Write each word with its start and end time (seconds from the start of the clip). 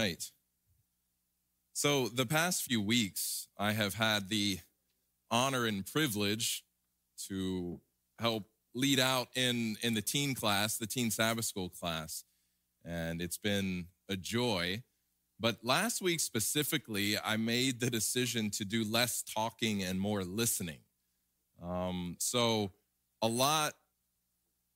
right. 0.00 0.30
So, 1.72 2.08
the 2.08 2.26
past 2.26 2.62
few 2.62 2.80
weeks, 2.80 3.48
I 3.58 3.72
have 3.72 3.94
had 3.94 4.28
the 4.28 4.58
honor 5.30 5.66
and 5.66 5.86
privilege 5.86 6.64
to 7.28 7.80
help 8.18 8.44
lead 8.74 8.98
out 8.98 9.28
in, 9.34 9.76
in 9.82 9.94
the 9.94 10.02
teen 10.02 10.34
class, 10.34 10.78
the 10.78 10.86
teen 10.86 11.10
Sabbath 11.10 11.44
school 11.44 11.68
class. 11.68 12.24
And 12.84 13.20
it's 13.20 13.38
been 13.38 13.86
a 14.08 14.16
joy. 14.16 14.82
But 15.38 15.58
last 15.62 16.02
week 16.02 16.20
specifically, 16.20 17.16
I 17.18 17.36
made 17.36 17.80
the 17.80 17.90
decision 17.90 18.50
to 18.52 18.64
do 18.64 18.84
less 18.84 19.22
talking 19.22 19.82
and 19.82 20.00
more 20.00 20.24
listening. 20.24 20.80
Um, 21.62 22.16
so, 22.18 22.72
a 23.22 23.28
lot, 23.28 23.74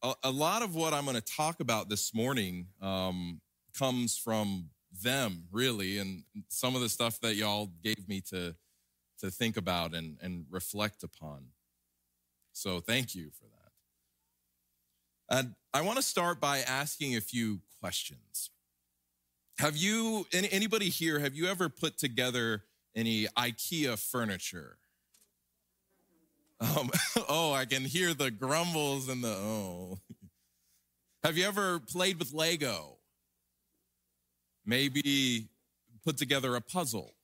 a, 0.02 0.14
a, 0.24 0.30
lot 0.30 0.62
of 0.62 0.74
what 0.74 0.92
I'm 0.92 1.04
going 1.04 1.16
to 1.16 1.34
talk 1.36 1.60
about 1.60 1.88
this 1.88 2.14
morning 2.14 2.66
um, 2.82 3.40
comes 3.78 4.18
from 4.18 4.68
them, 5.02 5.44
really, 5.50 5.98
and 5.98 6.22
some 6.48 6.74
of 6.74 6.80
the 6.80 6.88
stuff 6.88 7.20
that 7.20 7.34
y'all 7.34 7.70
gave 7.82 8.08
me 8.08 8.20
to 8.30 8.54
to 9.20 9.30
think 9.30 9.56
about 9.56 9.94
and, 9.94 10.18
and 10.20 10.44
reflect 10.50 11.02
upon. 11.04 11.46
So, 12.52 12.80
thank 12.80 13.14
you 13.14 13.30
for 13.30 13.44
that. 13.44 15.38
And 15.38 15.54
I 15.72 15.80
want 15.82 15.96
to 15.96 16.02
start 16.02 16.40
by 16.40 16.58
asking 16.58 17.16
a 17.16 17.20
few 17.20 17.60
questions. 17.80 18.50
Have 19.58 19.76
you, 19.76 20.26
anybody 20.32 20.88
here, 20.88 21.20
have 21.20 21.34
you 21.34 21.46
ever 21.46 21.68
put 21.68 21.96
together 21.96 22.64
any 22.94 23.26
IKEA 23.36 23.98
furniture? 23.98 24.78
Um, 26.60 26.90
oh, 27.28 27.52
I 27.52 27.64
can 27.64 27.82
hear 27.84 28.14
the 28.14 28.30
grumbles 28.30 29.08
and 29.08 29.22
the 29.22 29.28
oh. 29.28 29.98
Have 31.24 31.38
you 31.38 31.46
ever 31.46 31.80
played 31.80 32.18
with 32.18 32.32
Lego? 32.32 32.98
Maybe 34.66 35.48
put 36.04 36.16
together 36.16 36.54
a 36.54 36.60
puzzle. 36.60 37.14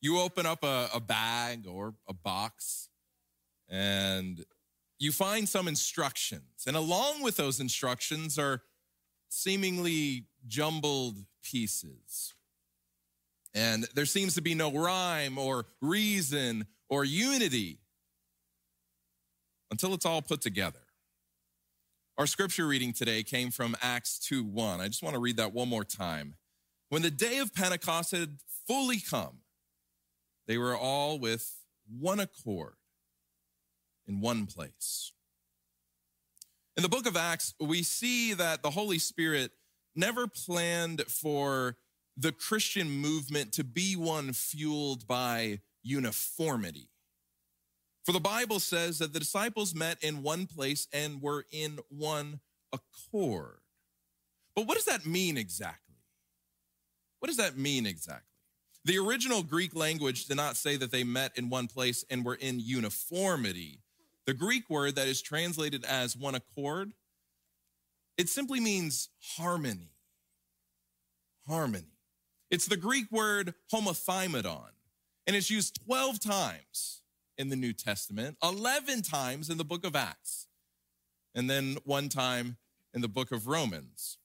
You 0.00 0.18
open 0.18 0.46
up 0.46 0.64
a, 0.64 0.88
a 0.94 1.00
bag 1.00 1.66
or 1.66 1.94
a 2.08 2.12
box 2.12 2.88
and 3.68 4.44
you 4.98 5.12
find 5.12 5.48
some 5.48 5.66
instructions. 5.66 6.64
And 6.66 6.76
along 6.76 7.22
with 7.22 7.36
those 7.36 7.58
instructions 7.58 8.38
are 8.38 8.62
seemingly 9.28 10.26
jumbled 10.46 11.18
pieces. 11.42 12.34
And 13.54 13.88
there 13.94 14.06
seems 14.06 14.34
to 14.34 14.42
be 14.42 14.54
no 14.54 14.72
rhyme 14.72 15.38
or 15.38 15.66
reason 15.80 16.66
or 16.88 17.04
unity 17.04 17.78
until 19.70 19.94
it's 19.94 20.06
all 20.06 20.22
put 20.22 20.40
together. 20.40 20.81
Our 22.18 22.26
scripture 22.26 22.66
reading 22.66 22.92
today 22.92 23.22
came 23.22 23.50
from 23.50 23.74
Acts 23.80 24.18
2 24.18 24.44
1. 24.44 24.82
I 24.82 24.86
just 24.86 25.02
want 25.02 25.14
to 25.14 25.20
read 25.20 25.38
that 25.38 25.54
one 25.54 25.70
more 25.70 25.82
time. 25.82 26.34
When 26.90 27.00
the 27.00 27.10
day 27.10 27.38
of 27.38 27.54
Pentecost 27.54 28.10
had 28.10 28.36
fully 28.66 29.00
come, 29.00 29.38
they 30.46 30.58
were 30.58 30.76
all 30.76 31.18
with 31.18 31.56
one 31.88 32.20
accord 32.20 32.74
in 34.06 34.20
one 34.20 34.44
place. 34.44 35.12
In 36.76 36.82
the 36.82 36.88
book 36.90 37.06
of 37.06 37.16
Acts, 37.16 37.54
we 37.58 37.82
see 37.82 38.34
that 38.34 38.62
the 38.62 38.70
Holy 38.70 38.98
Spirit 38.98 39.52
never 39.96 40.26
planned 40.26 41.00
for 41.08 41.76
the 42.18 42.32
Christian 42.32 42.90
movement 42.90 43.52
to 43.52 43.64
be 43.64 43.96
one 43.96 44.34
fueled 44.34 45.06
by 45.06 45.60
uniformity. 45.82 46.91
For 48.04 48.12
the 48.12 48.20
Bible 48.20 48.58
says 48.58 48.98
that 48.98 49.12
the 49.12 49.20
disciples 49.20 49.74
met 49.74 50.02
in 50.02 50.22
one 50.22 50.46
place 50.46 50.88
and 50.92 51.22
were 51.22 51.46
in 51.52 51.78
one 51.88 52.40
accord. 52.72 53.58
But 54.56 54.66
what 54.66 54.74
does 54.74 54.86
that 54.86 55.06
mean 55.06 55.36
exactly? 55.36 55.96
What 57.20 57.28
does 57.28 57.36
that 57.36 57.56
mean 57.56 57.86
exactly? 57.86 58.26
The 58.84 58.98
original 58.98 59.44
Greek 59.44 59.76
language 59.76 60.26
did 60.26 60.36
not 60.36 60.56
say 60.56 60.76
that 60.76 60.90
they 60.90 61.04
met 61.04 61.32
in 61.36 61.48
one 61.48 61.68
place 61.68 62.04
and 62.10 62.24
were 62.24 62.34
in 62.34 62.58
uniformity. 62.58 63.78
The 64.26 64.34
Greek 64.34 64.68
word 64.68 64.96
that 64.96 65.06
is 65.06 65.22
translated 65.22 65.84
as 65.84 66.16
one 66.16 66.34
accord, 66.34 66.92
it 68.18 68.28
simply 68.28 68.58
means 68.58 69.08
harmony. 69.36 69.92
Harmony. 71.46 71.98
It's 72.50 72.66
the 72.66 72.76
Greek 72.76 73.10
word 73.12 73.54
homothymadon, 73.72 74.70
and 75.26 75.36
it's 75.36 75.50
used 75.50 75.80
12 75.86 76.18
times 76.18 77.01
in 77.42 77.48
the 77.48 77.56
New 77.56 77.72
Testament, 77.72 78.38
11 78.40 79.02
times 79.02 79.50
in 79.50 79.58
the 79.58 79.64
book 79.64 79.84
of 79.84 79.96
Acts, 79.96 80.46
and 81.34 81.50
then 81.50 81.76
one 81.84 82.08
time 82.08 82.56
in 82.94 83.00
the 83.00 83.08
book 83.08 83.32
of 83.32 83.48
Romans. 83.48 84.16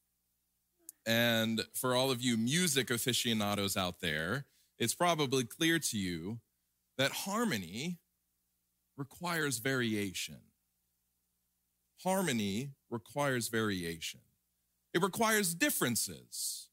And 1.04 1.64
for 1.74 1.96
all 1.96 2.12
of 2.12 2.22
you 2.22 2.38
music 2.38 2.92
aficionados 2.92 3.76
out 3.76 4.02
there, 4.02 4.46
it's 4.78 4.94
probably 4.94 5.46
clear 5.46 5.80
to 5.80 5.98
you 5.98 6.40
that 7.00 7.12
harmony 7.12 7.98
requires 8.98 9.58
variation. 9.58 10.42
Harmony 12.04 12.74
requires 12.92 13.48
variation. 13.48 14.20
It 14.94 15.02
requires 15.02 15.56
differences. 15.56 16.68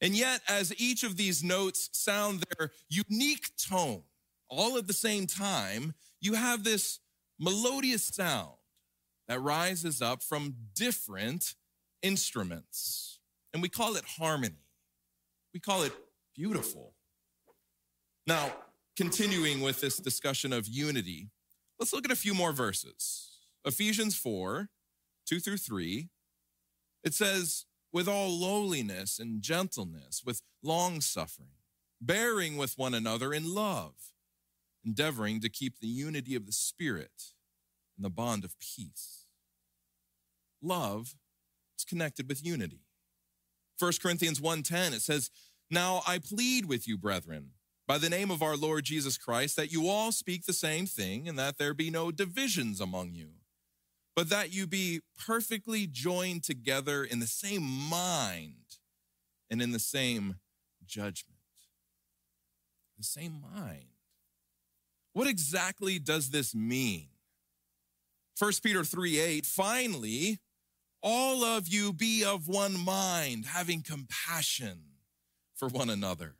And 0.00 0.16
yet, 0.16 0.40
as 0.48 0.74
each 0.80 1.04
of 1.04 1.16
these 1.16 1.44
notes 1.44 1.88
sound 1.92 2.44
their 2.58 2.72
unique 2.88 3.50
tone, 3.56 4.02
all 4.48 4.76
at 4.78 4.86
the 4.86 4.92
same 4.92 5.26
time, 5.26 5.94
you 6.20 6.34
have 6.34 6.64
this 6.64 7.00
melodious 7.38 8.04
sound 8.04 8.56
that 9.28 9.40
rises 9.40 10.00
up 10.02 10.22
from 10.22 10.54
different 10.74 11.54
instruments. 12.02 13.18
And 13.52 13.62
we 13.62 13.68
call 13.68 13.96
it 13.96 14.04
harmony. 14.04 14.66
We 15.54 15.60
call 15.60 15.82
it 15.82 15.92
beautiful. 16.34 16.94
Now, 18.26 18.52
continuing 18.96 19.60
with 19.60 19.80
this 19.80 19.96
discussion 19.96 20.52
of 20.52 20.66
unity, 20.66 21.30
Let's 21.78 21.92
look 21.92 22.04
at 22.04 22.10
a 22.10 22.16
few 22.16 22.34
more 22.34 22.52
verses. 22.52 23.30
Ephesians 23.64 24.16
4 24.16 24.68
2 25.26 25.40
through 25.40 25.58
3. 25.58 26.08
It 27.04 27.14
says, 27.14 27.66
with 27.92 28.08
all 28.08 28.28
lowliness 28.28 29.18
and 29.18 29.40
gentleness, 29.40 30.22
with 30.24 30.42
long 30.62 31.00
suffering, 31.00 31.60
bearing 32.00 32.56
with 32.56 32.76
one 32.76 32.94
another 32.94 33.32
in 33.32 33.54
love, 33.54 33.94
endeavoring 34.84 35.40
to 35.40 35.48
keep 35.48 35.78
the 35.78 35.88
unity 35.88 36.34
of 36.34 36.46
the 36.46 36.52
Spirit 36.52 37.32
in 37.96 38.02
the 38.02 38.10
bond 38.10 38.44
of 38.44 38.58
peace. 38.60 39.24
Love 40.62 41.16
is 41.78 41.84
connected 41.84 42.28
with 42.28 42.44
unity. 42.44 42.84
1 43.78 44.00
Corinthians 44.00 44.40
1:10 44.40 44.92
it 44.92 45.02
says, 45.02 45.30
"Now 45.70 46.02
I 46.06 46.18
plead 46.18 46.66
with 46.66 46.88
you, 46.88 46.98
brethren, 46.98 47.54
by 47.86 47.98
the 47.98 48.10
name 48.10 48.30
of 48.30 48.42
our 48.42 48.56
Lord 48.56 48.84
Jesus 48.84 49.16
Christ, 49.16 49.56
that 49.56 49.72
you 49.72 49.88
all 49.88 50.12
speak 50.12 50.44
the 50.44 50.52
same 50.52 50.86
thing 50.86 51.28
and 51.28 51.38
that 51.38 51.58
there 51.58 51.74
be 51.74 51.90
no 51.90 52.10
divisions 52.10 52.80
among 52.80 53.14
you, 53.14 53.40
but 54.14 54.28
that 54.28 54.52
you 54.52 54.66
be 54.66 55.00
perfectly 55.16 55.86
joined 55.86 56.44
together 56.44 57.04
in 57.04 57.20
the 57.20 57.26
same 57.26 57.62
mind 57.62 58.78
and 59.48 59.62
in 59.62 59.72
the 59.72 59.78
same 59.78 60.40
judgment. 60.84 61.38
The 62.96 63.04
same 63.04 63.40
mind. 63.40 63.97
What 65.18 65.26
exactly 65.26 65.98
does 65.98 66.30
this 66.30 66.54
mean? 66.54 67.08
1 68.38 68.52
Peter 68.62 68.84
3 68.84 69.18
8, 69.18 69.46
finally, 69.46 70.38
all 71.02 71.42
of 71.42 71.66
you 71.66 71.92
be 71.92 72.24
of 72.24 72.46
one 72.46 72.78
mind, 72.78 73.46
having 73.46 73.82
compassion 73.82 74.78
for 75.56 75.66
one 75.66 75.90
another 75.90 76.36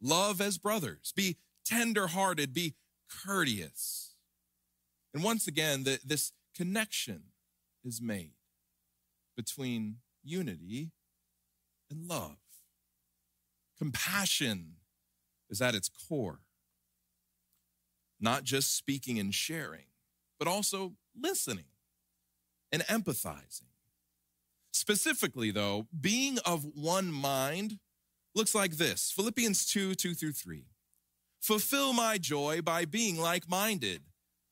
Love 0.00 0.40
as 0.40 0.56
brothers. 0.56 1.12
Be 1.16 1.36
tenderhearted. 1.64 2.54
Be 2.54 2.76
courteous. 3.24 4.14
And 5.12 5.24
once 5.24 5.48
again, 5.48 5.82
the, 5.82 5.98
this 6.04 6.30
connection 6.56 7.22
is 7.84 8.00
made 8.00 8.34
between 9.36 9.96
unity 10.22 10.92
and 11.90 12.06
love. 12.06 12.36
Compassion 13.76 14.74
is 15.50 15.60
at 15.60 15.74
its 15.74 15.88
core. 15.88 16.38
Not 18.22 18.44
just 18.44 18.76
speaking 18.76 19.18
and 19.18 19.34
sharing, 19.34 19.86
but 20.38 20.46
also 20.46 20.92
listening 21.20 21.66
and 22.70 22.82
empathizing. 22.84 23.72
Specifically, 24.72 25.50
though, 25.50 25.88
being 26.00 26.38
of 26.46 26.64
one 26.64 27.10
mind 27.10 27.80
looks 28.34 28.54
like 28.54 28.76
this 28.76 29.10
Philippians 29.10 29.66
2 29.66 29.96
2 29.96 30.14
through 30.14 30.32
3. 30.32 30.66
Fulfill 31.40 31.92
my 31.92 32.16
joy 32.16 32.62
by 32.62 32.84
being 32.84 33.18
like 33.18 33.50
minded, 33.50 34.04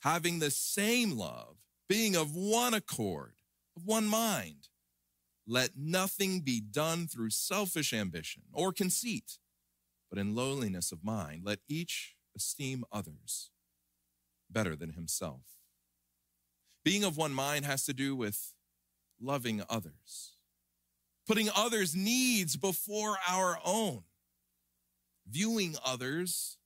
having 0.02 0.40
the 0.40 0.50
same 0.50 1.16
love, 1.16 1.56
being 1.88 2.16
of 2.16 2.34
one 2.34 2.74
accord, 2.74 3.34
of 3.76 3.86
one 3.86 4.06
mind. 4.06 4.68
Let 5.46 5.70
nothing 5.76 6.40
be 6.40 6.60
done 6.60 7.06
through 7.06 7.30
selfish 7.30 7.92
ambition 7.92 8.42
or 8.52 8.72
conceit, 8.72 9.38
but 10.10 10.18
in 10.18 10.34
lowliness 10.34 10.90
of 10.90 11.04
mind, 11.04 11.42
let 11.44 11.60
each 11.68 12.16
esteem 12.36 12.84
others 12.92 13.50
better 14.52 14.76
than 14.76 14.92
himself. 14.92 15.42
Being 16.84 17.04
of 17.04 17.16
one 17.16 17.32
mind 17.32 17.64
has 17.64 17.84
to 17.84 17.92
do 17.92 18.16
with 18.16 18.52
loving 19.20 19.62
others 19.68 20.32
putting 21.30 21.48
others' 21.54 21.94
needs 21.94 22.56
before 22.56 23.16
our 23.28 23.56
own, 23.64 24.02
viewing 25.30 25.76
others 25.86 26.58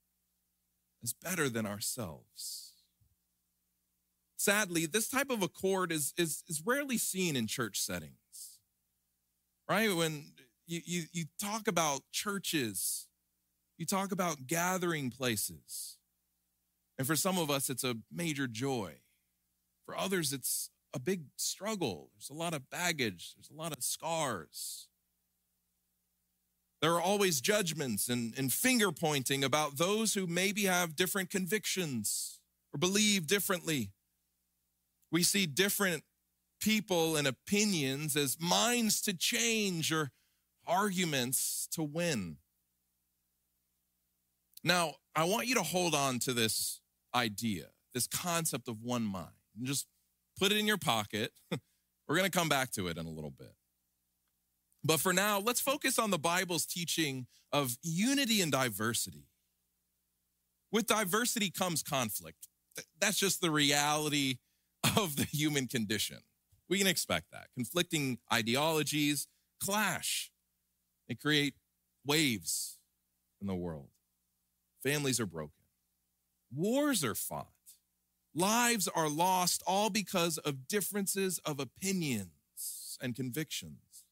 as 1.03 1.13
better 1.13 1.51
than 1.51 1.67
ourselves. 1.67 2.73
Sadly, 4.39 4.87
this 4.87 5.07
type 5.07 5.29
of 5.29 5.43
accord 5.43 5.93
is, 5.93 6.15
is, 6.17 6.45
is 6.49 6.63
rarely 6.65 6.97
seen 6.97 7.37
in 7.37 7.47
church 7.47 7.79
settings, 7.79 8.59
right? 9.69 9.95
When 9.95 10.33
you, 10.67 10.81
you, 10.87 11.03
you 11.13 11.25
talk 11.39 11.69
about 11.69 12.01
churches, 12.11 13.07
you 13.77 13.85
talk 13.85 14.13
about 14.13 14.47
gathering 14.47 15.11
places. 15.11 15.99
And 16.99 17.07
for 17.07 17.17
some 17.17 17.39
of 17.39 17.51
us, 17.51 17.71
it's 17.71 17.85
a 17.85 17.97
major 18.13 18.47
joy. 18.47 18.97
For 19.85 19.97
others, 19.97 20.33
it's 20.33 20.71
a 20.95 20.99
big 20.99 21.25
struggle. 21.37 22.11
There's 22.15 22.31
a 22.31 22.35
lot 22.35 22.55
of 22.55 22.71
baggage, 22.71 23.35
there's 23.37 23.51
a 23.51 23.61
lot 23.61 23.77
of 23.77 23.83
scars. 23.83 24.89
There 26.81 26.93
are 26.93 27.01
always 27.01 27.41
judgments 27.41 28.11
and, 28.11 28.35
and 28.37 28.53
finger 28.53 28.93
pointing 28.93 29.43
about 29.43 29.79
those 29.79 30.13
who 30.13 30.27
maybe 30.27 30.65
have 30.65 30.97
different 30.97 31.31
convictions 31.31 32.41
or 32.75 32.79
believe 32.79 33.27
differently. 33.27 33.93
We 35.11 35.23
see 35.23 35.47
different 35.47 36.05
people 36.61 37.17
and 37.17 37.27
opinions 37.27 38.17
as 38.17 38.37
minds 38.39 39.01
to 39.03 39.15
change 39.15 39.93
or 39.93 40.11
arguments 40.67 41.69
to 41.73 41.83
win. 41.83 42.37
Now, 44.63 44.97
I 45.17 45.25
want 45.25 45.47
you 45.47 45.55
to 45.55 45.63
hold 45.63 45.95
on 45.95 46.19
to 46.21 46.33
this 46.33 46.81
idea, 47.15 47.67
this 47.93 48.07
concept 48.07 48.69
of 48.69 48.83
one 48.83 49.05
mind, 49.05 49.29
and 49.57 49.67
just 49.67 49.87
put 50.39 50.53
it 50.53 50.59
in 50.59 50.67
your 50.67 50.79
pocket. 50.79 51.33
We're 52.09 52.17
going 52.17 52.31
to 52.31 52.39
come 52.39 52.49
back 52.49 52.71
to 52.73 52.89
it 52.89 52.99
in 52.99 53.07
a 53.07 53.11
little 53.11 53.31
bit. 53.31 53.55
But 54.85 55.01
for 55.01 55.15
now, 55.15 55.39
let's 55.41 55.61
focus 55.61 55.99
on 55.99 56.11
the 56.11 56.19
Bible's 56.19 56.67
teaching 56.67 57.27
of 57.53 57.79
unity 57.83 58.43
and 58.43 58.53
diversity. 58.53 59.29
With 60.71 60.87
diversity 60.87 61.51
comes 61.51 61.83
conflict. 61.83 62.49
That's 63.01 63.19
just 63.19 63.41
the 63.41 63.51
reality 63.51 64.39
of 64.97 65.17
the 65.17 65.25
human 65.25 65.69
condition. 65.69 66.19
We 66.69 66.79
can 66.79 66.87
expect 66.87 67.27
that. 67.33 67.47
Conflicting 67.55 68.19
ideologies 68.33 69.27
clash, 69.63 70.31
they 71.09 71.15
create 71.15 71.55
waves 72.05 72.79
in 73.41 73.47
the 73.47 73.55
world. 73.55 73.89
Families 74.83 75.21
are 75.21 75.27
broken, 75.27 75.64
wars 76.55 77.05
are 77.05 77.15
fought, 77.15 77.49
lives 78.35 78.89
are 78.89 79.09
lost, 79.09 79.63
all 79.67 79.91
because 79.91 80.39
of 80.39 80.69
differences 80.69 81.39
of 81.45 81.61
opinions 81.61 82.99
and 83.01 83.15
convictions. 83.15 84.05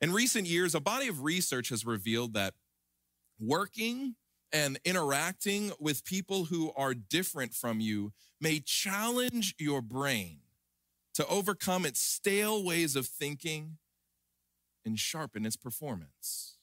In 0.00 0.12
recent 0.12 0.46
years, 0.46 0.74
a 0.74 0.80
body 0.80 1.08
of 1.08 1.22
research 1.22 1.70
has 1.70 1.86
revealed 1.86 2.34
that 2.34 2.54
working 3.38 4.14
and 4.52 4.78
interacting 4.84 5.72
with 5.80 6.04
people 6.04 6.46
who 6.46 6.72
are 6.76 6.94
different 6.94 7.54
from 7.54 7.80
you 7.80 8.12
may 8.40 8.60
challenge 8.60 9.54
your 9.58 9.82
brain 9.82 10.38
to 11.14 11.26
overcome 11.26 11.86
its 11.86 12.00
stale 12.00 12.62
ways 12.62 12.94
of 12.94 13.06
thinking 13.06 13.78
and 14.84 14.98
sharpen 14.98 15.46
its 15.46 15.56
performance. 15.56 16.58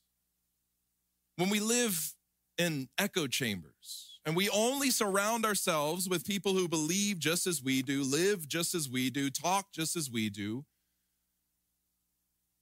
When 1.36 1.50
we 1.50 1.60
live 1.60 2.14
in 2.58 2.90
echo 2.98 3.28
chambers. 3.28 4.13
And 4.26 4.36
we 4.36 4.50
only 4.50 4.90
surround 4.90 5.46
ourselves 5.46 6.08
with 6.08 6.26
people 6.26 6.54
who 6.54 6.68
believe 6.68 7.20
just 7.20 7.46
as 7.46 7.62
we 7.62 7.82
do, 7.82 8.04
live 8.04 8.48
just 8.48 8.74
as 8.74 8.90
we 8.90 9.10
do, 9.10 9.30
talk 9.30 9.74
just 9.74 9.98
as 9.98 10.10
we 10.10 10.30
do. 10.30 10.64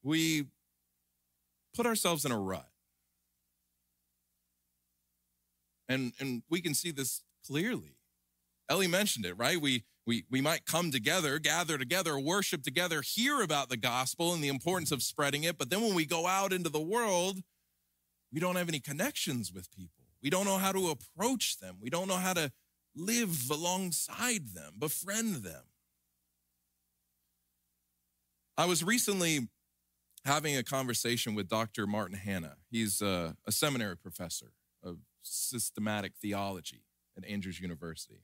We 0.03 0.47
put 1.75 1.85
ourselves 1.85 2.25
in 2.25 2.31
a 2.31 2.39
rut. 2.39 2.67
And, 5.87 6.13
and 6.19 6.41
we 6.49 6.61
can 6.61 6.73
see 6.73 6.91
this 6.91 7.21
clearly. 7.45 7.97
Ellie 8.69 8.87
mentioned 8.87 9.25
it, 9.25 9.37
right? 9.37 9.61
We, 9.61 9.83
we, 10.07 10.23
we 10.31 10.41
might 10.41 10.65
come 10.65 10.89
together, 10.89 11.37
gather 11.37 11.77
together, 11.77 12.17
worship 12.17 12.63
together, 12.63 13.01
hear 13.01 13.41
about 13.41 13.69
the 13.69 13.77
gospel 13.77 14.33
and 14.33 14.43
the 14.43 14.47
importance 14.47 14.91
of 14.91 15.03
spreading 15.03 15.43
it. 15.43 15.57
But 15.57 15.69
then 15.69 15.81
when 15.81 15.93
we 15.93 16.05
go 16.05 16.25
out 16.25 16.53
into 16.53 16.69
the 16.69 16.81
world, 16.81 17.39
we 18.31 18.39
don't 18.39 18.55
have 18.55 18.69
any 18.69 18.79
connections 18.79 19.51
with 19.53 19.69
people. 19.71 20.00
We 20.21 20.29
don't 20.29 20.45
know 20.45 20.57
how 20.57 20.71
to 20.71 20.89
approach 20.89 21.59
them. 21.59 21.77
We 21.81 21.89
don't 21.89 22.07
know 22.07 22.17
how 22.17 22.33
to 22.33 22.51
live 22.95 23.49
alongside 23.49 24.49
them, 24.53 24.73
befriend 24.77 25.37
them. 25.37 25.63
I 28.57 28.65
was 28.65 28.83
recently 28.83 29.47
having 30.25 30.55
a 30.55 30.63
conversation 30.63 31.33
with 31.33 31.47
Dr. 31.47 31.87
Martin 31.87 32.17
Hanna. 32.17 32.57
He's 32.69 33.01
a, 33.01 33.35
a 33.47 33.51
seminary 33.51 33.97
professor 33.97 34.51
of 34.83 34.97
systematic 35.23 36.13
theology 36.21 36.83
at 37.17 37.25
Andrews 37.25 37.59
University. 37.59 38.21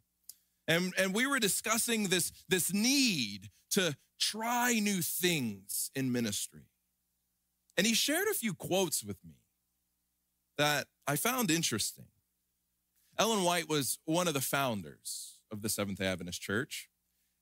And, 0.68 0.94
and 0.98 1.14
we 1.14 1.26
were 1.26 1.40
discussing 1.40 2.10
this, 2.10 2.32
this 2.50 2.74
need 2.74 3.50
to 3.72 3.96
try 4.20 4.74
new 4.80 5.02
things 5.02 5.90
in 5.96 6.12
ministry. 6.12 6.68
And 7.78 7.88
he 7.88 7.94
shared 7.94 8.28
a 8.30 8.34
few 8.34 8.54
quotes 8.54 9.04
with 9.04 9.18
me 9.24 9.36
that 10.58 10.88
I 11.08 11.16
found 11.16 11.52
interesting. 11.52 12.06
Ellen 13.18 13.44
White 13.44 13.70
was 13.70 14.00
one 14.06 14.28
of 14.28 14.34
the 14.34 14.42
founders 14.42 15.38
of 15.52 15.62
the 15.62 15.70
Seventh 15.70 16.00
day 16.00 16.06
Adventist 16.06 16.42
Church. 16.42 16.90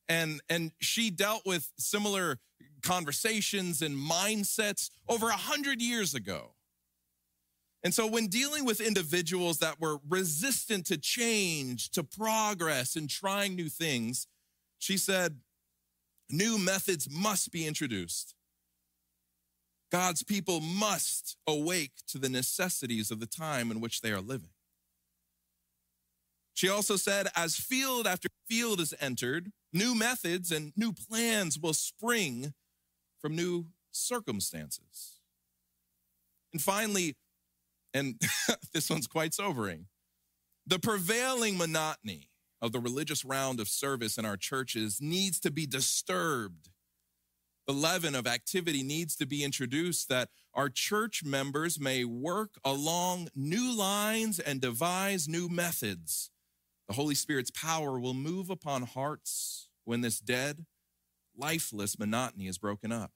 And, 0.08 0.42
and 0.50 0.72
she 0.80 1.10
dealt 1.10 1.46
with 1.46 1.72
similar 1.78 2.38
conversations 2.84 3.82
and 3.82 3.98
mindsets 3.98 4.92
over 5.10 5.30
a 5.30 5.34
hundred 5.34 5.82
years 5.82 6.14
ago. 6.14 6.52
And 7.84 7.94
so, 7.94 8.08
when 8.08 8.28
dealing 8.28 8.66
with 8.66 8.82
individuals 8.82 9.60
that 9.60 9.80
were 9.80 10.00
resistant 10.10 10.88
to 10.88 10.98
change, 10.98 11.92
to 11.92 12.04
progress, 12.04 12.96
and 12.96 13.08
trying 13.08 13.56
new 13.56 13.70
things, 13.70 14.28
she 14.80 14.98
said, 14.98 15.40
new 16.30 16.58
methods 16.58 17.08
must 17.12 17.52
be 17.52 17.68
introduced. 17.68 18.34
God's 19.92 20.24
people 20.24 20.60
must 20.60 21.38
awake 21.48 21.92
to 22.08 22.18
the 22.18 22.30
necessities 22.30 23.12
of 23.12 23.20
the 23.20 23.26
time 23.26 23.72
in 23.72 23.80
which 23.80 24.02
they 24.02 24.12
are 24.12 24.22
living. 24.22 24.50
She 26.54 26.70
also 26.70 26.96
said, 26.96 27.28
as 27.36 27.56
field 27.56 28.08
after 28.08 28.30
field 28.48 28.80
is 28.80 28.94
entered, 29.00 29.52
new 29.74 29.94
methods 29.94 30.52
and 30.52 30.72
new 30.76 30.94
plans 30.94 31.60
will 31.60 31.74
spring 31.74 32.54
from 33.20 33.36
new 33.36 33.68
circumstances. 33.92 35.20
And 36.54 36.62
finally, 36.62 37.16
and 37.94 38.22
this 38.74 38.90
one's 38.90 39.08
quite 39.08 39.34
sobering, 39.34 39.88
the 40.66 40.80
prevailing 40.80 41.58
monotony 41.58 42.30
of 42.62 42.72
the 42.72 42.80
religious 42.80 43.26
round 43.26 43.60
of 43.60 43.68
service 43.68 44.18
in 44.18 44.26
our 44.26 44.38
churches 44.38 45.02
needs 45.02 45.40
to 45.42 45.52
be 45.52 45.66
disturbed 45.66 46.70
the 47.68 47.74
leaven 47.74 48.16
of 48.16 48.28
activity 48.28 48.84
needs 48.84 49.16
to 49.16 49.26
be 49.26 49.44
introduced 49.44 50.10
that 50.10 50.30
our 50.54 50.70
church 50.70 51.24
members 51.24 51.80
may 51.80 52.06
work 52.06 52.52
along 52.64 53.30
new 53.36 53.76
lines 53.76 54.40
and 54.40 54.62
devise 54.62 55.28
new 55.28 55.50
methods. 55.50 56.30
The 56.88 56.94
Holy 56.94 57.16
Spirit's 57.16 57.52
power 57.52 58.00
will 58.00 58.14
move 58.14 58.50
upon 58.50 58.84
hearts 58.84 59.70
when 59.84 60.02
this 60.02 60.20
dead, 60.20 60.66
lifeless 61.36 61.98
monotony 61.98 62.48
is 62.48 62.58
broken 62.58 62.92
up. 62.92 63.12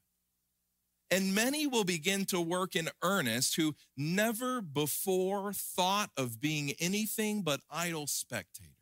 And 1.12 1.34
many 1.34 1.66
will 1.66 1.84
begin 1.84 2.26
to 2.26 2.40
work 2.40 2.76
in 2.76 2.90
earnest 3.02 3.56
who 3.56 3.76
never 3.98 4.62
before 4.62 5.54
thought 5.54 6.12
of 6.16 6.40
being 6.40 6.74
anything 6.80 7.42
but 7.42 7.62
idle 7.70 8.06
spectators. 8.06 8.79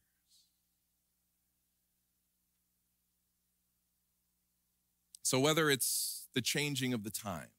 So, 5.27 5.41
whether 5.41 5.69
it's 5.69 6.29
the 6.33 6.41
changing 6.41 6.93
of 6.93 7.03
the 7.03 7.09
times, 7.09 7.49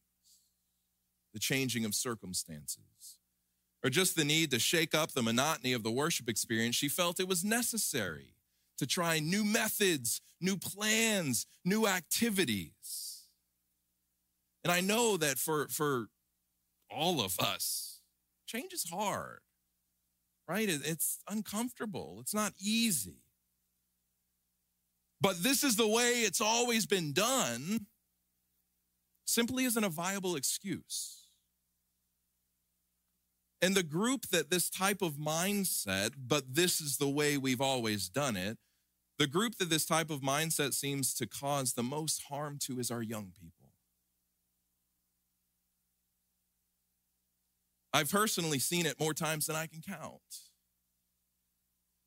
the 1.34 1.38
changing 1.38 1.84
of 1.84 1.94
circumstances, 1.94 3.18
or 3.84 3.90
just 3.90 4.16
the 4.16 4.24
need 4.24 4.50
to 4.52 4.58
shake 4.58 4.94
up 4.94 5.12
the 5.12 5.22
monotony 5.22 5.74
of 5.74 5.82
the 5.82 5.90
worship 5.90 6.30
experience, 6.30 6.76
she 6.76 6.88
felt 6.88 7.20
it 7.20 7.28
was 7.28 7.44
necessary 7.44 8.32
to 8.78 8.86
try 8.86 9.18
new 9.18 9.44
methods, 9.44 10.22
new 10.40 10.56
plans, 10.56 11.44
new 11.62 11.86
activities. 11.86 13.24
And 14.64 14.72
I 14.72 14.80
know 14.80 15.18
that 15.18 15.36
for, 15.36 15.68
for 15.68 16.06
all 16.90 17.20
of 17.20 17.38
us, 17.38 18.00
change 18.46 18.72
is 18.72 18.88
hard, 18.88 19.40
right? 20.48 20.70
It's 20.70 21.18
uncomfortable, 21.28 22.16
it's 22.22 22.34
not 22.34 22.54
easy 22.58 23.27
but 25.20 25.42
this 25.42 25.64
is 25.64 25.76
the 25.76 25.88
way 25.88 26.20
it's 26.20 26.40
always 26.40 26.86
been 26.86 27.12
done 27.12 27.86
simply 29.26 29.64
isn't 29.64 29.84
a 29.84 29.88
viable 29.88 30.36
excuse. 30.36 31.26
And 33.60 33.74
the 33.74 33.82
group 33.82 34.28
that 34.28 34.50
this 34.50 34.70
type 34.70 35.02
of 35.02 35.14
mindset, 35.14 36.12
but 36.16 36.54
this 36.54 36.80
is 36.80 36.96
the 36.96 37.08
way 37.08 37.36
we've 37.36 37.60
always 37.60 38.08
done 38.08 38.36
it, 38.36 38.56
the 39.18 39.26
group 39.26 39.56
that 39.58 39.68
this 39.68 39.84
type 39.84 40.10
of 40.10 40.20
mindset 40.20 40.74
seems 40.74 41.12
to 41.14 41.26
cause 41.26 41.72
the 41.72 41.82
most 41.82 42.22
harm 42.28 42.56
to 42.62 42.78
is 42.78 42.90
our 42.90 43.02
young 43.02 43.32
people. 43.38 43.72
I've 47.92 48.10
personally 48.10 48.60
seen 48.60 48.86
it 48.86 49.00
more 49.00 49.14
times 49.14 49.46
than 49.46 49.56
I 49.56 49.66
can 49.66 49.80
count. 49.80 50.47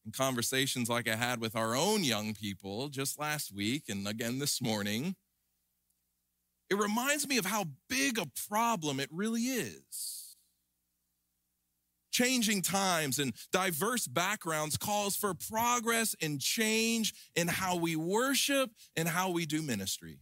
In 0.06 0.12
conversations 0.12 0.90
like 0.90 1.08
I 1.08 1.16
had 1.16 1.40
with 1.40 1.56
our 1.56 1.76
own 1.76 2.04
young 2.04 2.34
people 2.34 2.90
just 2.90 3.20
last 3.20 3.54
week 3.54 3.84
and 3.88 4.08
again 4.08 4.40
this 4.40 4.62
morning, 4.62 5.16
it 6.70 6.78
reminds 6.78 7.28
me 7.28 7.38
of 7.38 7.46
how 7.46 7.66
big 7.88 8.18
a 8.18 8.26
problem 8.50 9.00
it 9.00 9.10
really 9.12 9.44
is 9.44 10.22
changing 12.12 12.62
times 12.62 13.20
and 13.20 13.34
diverse 13.52 14.06
backgrounds 14.08 14.78
calls 14.78 15.16
for 15.16 15.34
progress 15.34 16.16
and 16.22 16.40
change 16.40 17.14
in 17.36 17.48
how 17.48 17.76
we 17.76 17.96
worship 17.96 18.70
and 18.96 19.08
how 19.08 19.32
we 19.32 19.46
do 19.46 19.62
ministry. 19.62 20.20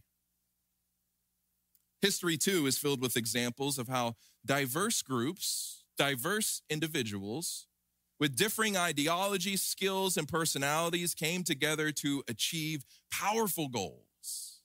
History, 2.00 2.38
too, 2.38 2.66
is 2.66 2.78
filled 2.78 3.02
with 3.02 3.16
examples 3.16 3.78
of 3.78 3.88
how 3.88 4.14
diverse 4.46 5.02
groups, 5.02 5.84
diverse 5.98 6.62
individuals 6.70 7.66
with 8.20 8.36
differing 8.36 8.76
ideologies, 8.76 9.62
skills, 9.62 10.16
and 10.16 10.28
personalities 10.28 11.14
came 11.14 11.42
together 11.42 11.90
to 11.90 12.22
achieve 12.28 12.84
powerful 13.10 13.68
goals. 13.68 14.60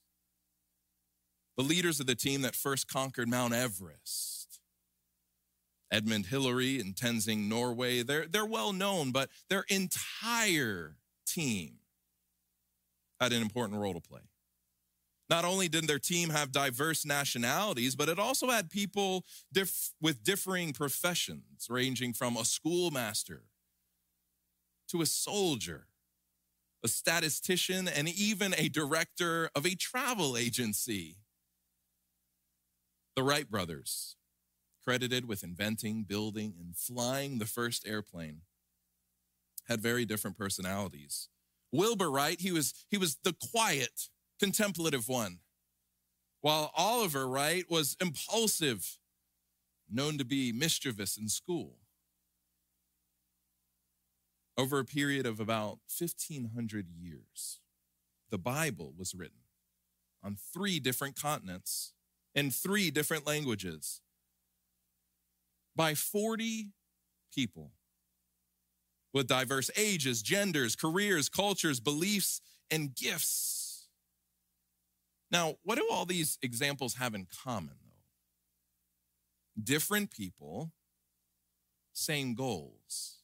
The 1.56 1.64
leaders 1.64 1.98
of 1.98 2.06
the 2.06 2.14
team 2.14 2.42
that 2.42 2.54
first 2.54 2.86
conquered 2.86 3.28
Mount 3.28 3.54
Everest 3.54 4.60
Edmund 5.90 6.26
Hillary 6.26 6.80
and 6.80 6.94
Tenzing 6.94 7.48
Norgay, 7.48 8.06
they're, 8.06 8.26
they're 8.26 8.44
well 8.44 8.72
known, 8.72 9.12
but 9.12 9.30
their 9.48 9.64
entire 9.68 10.96
team 11.26 11.78
had 13.20 13.32
an 13.32 13.40
important 13.40 13.80
role 13.80 13.94
to 13.94 14.00
play. 14.00 14.20
Not 15.28 15.44
only 15.44 15.68
did 15.68 15.88
their 15.88 15.98
team 15.98 16.30
have 16.30 16.52
diverse 16.52 17.04
nationalities, 17.04 17.96
but 17.96 18.08
it 18.08 18.18
also 18.18 18.48
had 18.48 18.70
people 18.70 19.24
with 20.00 20.22
differing 20.22 20.72
professions, 20.72 21.66
ranging 21.68 22.12
from 22.12 22.36
a 22.36 22.44
schoolmaster 22.44 23.44
to 24.88 25.02
a 25.02 25.06
soldier, 25.06 25.88
a 26.84 26.88
statistician, 26.88 27.88
and 27.88 28.08
even 28.08 28.54
a 28.56 28.68
director 28.68 29.50
of 29.56 29.66
a 29.66 29.74
travel 29.74 30.36
agency. 30.36 31.16
The 33.16 33.24
Wright 33.24 33.50
brothers 33.50 34.14
credited 34.86 35.26
with 35.26 35.42
inventing, 35.42 36.04
building, 36.04 36.54
and 36.60 36.76
flying 36.76 37.38
the 37.38 37.46
first 37.46 37.84
airplane, 37.88 38.42
had 39.66 39.80
very 39.80 40.04
different 40.04 40.38
personalities. 40.38 41.28
Wilbur 41.72 42.08
Wright, 42.08 42.40
he 42.40 42.52
was, 42.52 42.72
he 42.88 42.96
was 42.96 43.16
the 43.24 43.34
quiet, 43.50 44.08
contemplative 44.38 45.08
one, 45.08 45.38
while 46.40 46.72
Orville 46.78 47.28
Wright 47.28 47.64
was 47.70 47.96
impulsive, 48.00 48.98
known 49.90 50.18
to 50.18 50.24
be 50.24 50.52
mischievous 50.52 51.16
in 51.16 51.28
school. 51.28 51.76
Over 54.58 54.78
a 54.78 54.84
period 54.84 55.26
of 55.26 55.38
about 55.38 55.80
1,500 55.98 56.88
years, 56.88 57.60
the 58.30 58.38
Bible 58.38 58.94
was 58.96 59.14
written 59.14 59.40
on 60.22 60.36
three 60.52 60.80
different 60.80 61.20
continents 61.20 61.92
in 62.34 62.50
three 62.50 62.90
different 62.90 63.26
languages 63.26 64.00
by 65.74 65.94
40 65.94 66.70
people 67.34 67.72
with 69.12 69.26
diverse 69.26 69.70
ages, 69.76 70.22
genders, 70.22 70.74
careers, 70.76 71.28
cultures, 71.28 71.80
beliefs, 71.80 72.40
and 72.70 72.94
gifts. 72.94 73.55
Now, 75.30 75.56
what 75.62 75.76
do 75.76 75.88
all 75.90 76.04
these 76.04 76.38
examples 76.42 76.94
have 76.94 77.14
in 77.14 77.26
common, 77.44 77.76
though? 77.84 79.62
Different 79.62 80.10
people, 80.10 80.72
same 81.92 82.34
goals. 82.34 83.16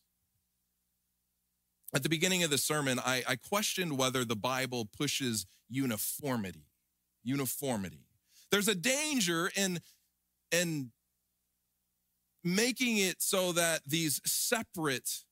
At 1.95 2.03
the 2.03 2.09
beginning 2.09 2.43
of 2.43 2.51
the 2.51 2.59
sermon, 2.59 2.99
I, 2.99 3.23
I 3.29 3.37
questioned 3.37 3.99
whether 3.99 4.25
the 4.25 4.37
Bible 4.37 4.87
pushes 4.87 5.47
uniformity. 5.69 6.67
Uniformity. 7.23 8.07
There's 8.51 8.69
a 8.69 8.75
danger 8.75 9.51
in, 9.55 9.81
in 10.51 10.91
making 12.43 12.99
it 12.99 13.23
so 13.23 13.53
that 13.53 13.83
these 13.87 14.21
separate 14.25 15.25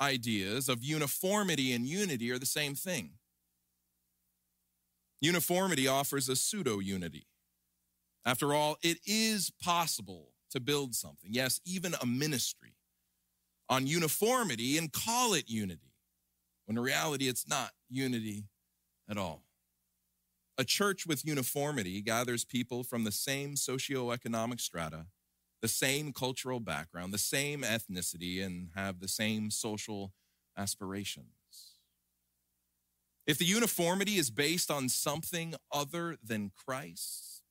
ideas 0.00 0.68
of 0.68 0.82
uniformity 0.82 1.72
and 1.72 1.86
unity 1.86 2.30
are 2.30 2.38
the 2.38 2.46
same 2.46 2.74
thing. 2.74 3.12
Uniformity 5.20 5.88
offers 5.88 6.28
a 6.28 6.36
pseudo 6.36 6.78
unity. 6.78 7.26
After 8.24 8.54
all, 8.54 8.76
it 8.82 8.98
is 9.06 9.50
possible 9.62 10.30
to 10.50 10.60
build 10.60 10.94
something, 10.94 11.30
yes, 11.32 11.60
even 11.64 11.94
a 12.00 12.06
ministry, 12.06 12.76
on 13.68 13.86
uniformity 13.86 14.78
and 14.78 14.92
call 14.92 15.34
it 15.34 15.48
unity, 15.48 15.92
when 16.66 16.76
in 16.76 16.82
reality 16.82 17.28
it's 17.28 17.48
not 17.48 17.72
unity 17.88 18.44
at 19.08 19.18
all. 19.18 19.42
A 20.56 20.64
church 20.64 21.06
with 21.06 21.24
uniformity 21.24 22.00
gathers 22.00 22.44
people 22.44 22.84
from 22.84 23.04
the 23.04 23.12
same 23.12 23.54
socioeconomic 23.54 24.60
strata 24.60 25.06
the 25.64 25.68
same 25.68 26.12
cultural 26.12 26.60
background, 26.60 27.10
the 27.10 27.16
same 27.16 27.62
ethnicity, 27.62 28.44
and 28.44 28.68
have 28.74 29.00
the 29.00 29.08
same 29.08 29.50
social 29.50 30.12
aspirations. 30.58 31.43
If 33.26 33.38
the 33.38 33.44
uniformity 33.44 34.16
is 34.16 34.30
based 34.30 34.70
on 34.70 34.88
something 34.88 35.54
other 35.72 36.16
than 36.22 36.50
Christ, 36.54 37.42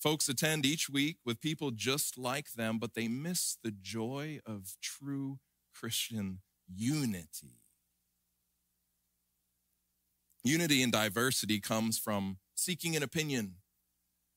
folks 0.00 0.28
attend 0.28 0.66
each 0.66 0.90
week 0.90 1.18
with 1.24 1.40
people 1.40 1.70
just 1.70 2.18
like 2.18 2.52
them, 2.52 2.78
but 2.78 2.94
they 2.94 3.08
miss 3.08 3.56
the 3.62 3.70
joy 3.70 4.40
of 4.44 4.76
true 4.82 5.38
Christian 5.72 6.40
unity. 6.66 7.60
Unity 10.42 10.82
and 10.82 10.92
diversity 10.92 11.60
comes 11.60 11.98
from 11.98 12.38
seeking 12.54 12.96
an 12.96 13.02
opinion 13.02 13.54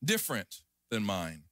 different 0.04 0.62
than 0.90 1.04
mine 1.04 1.44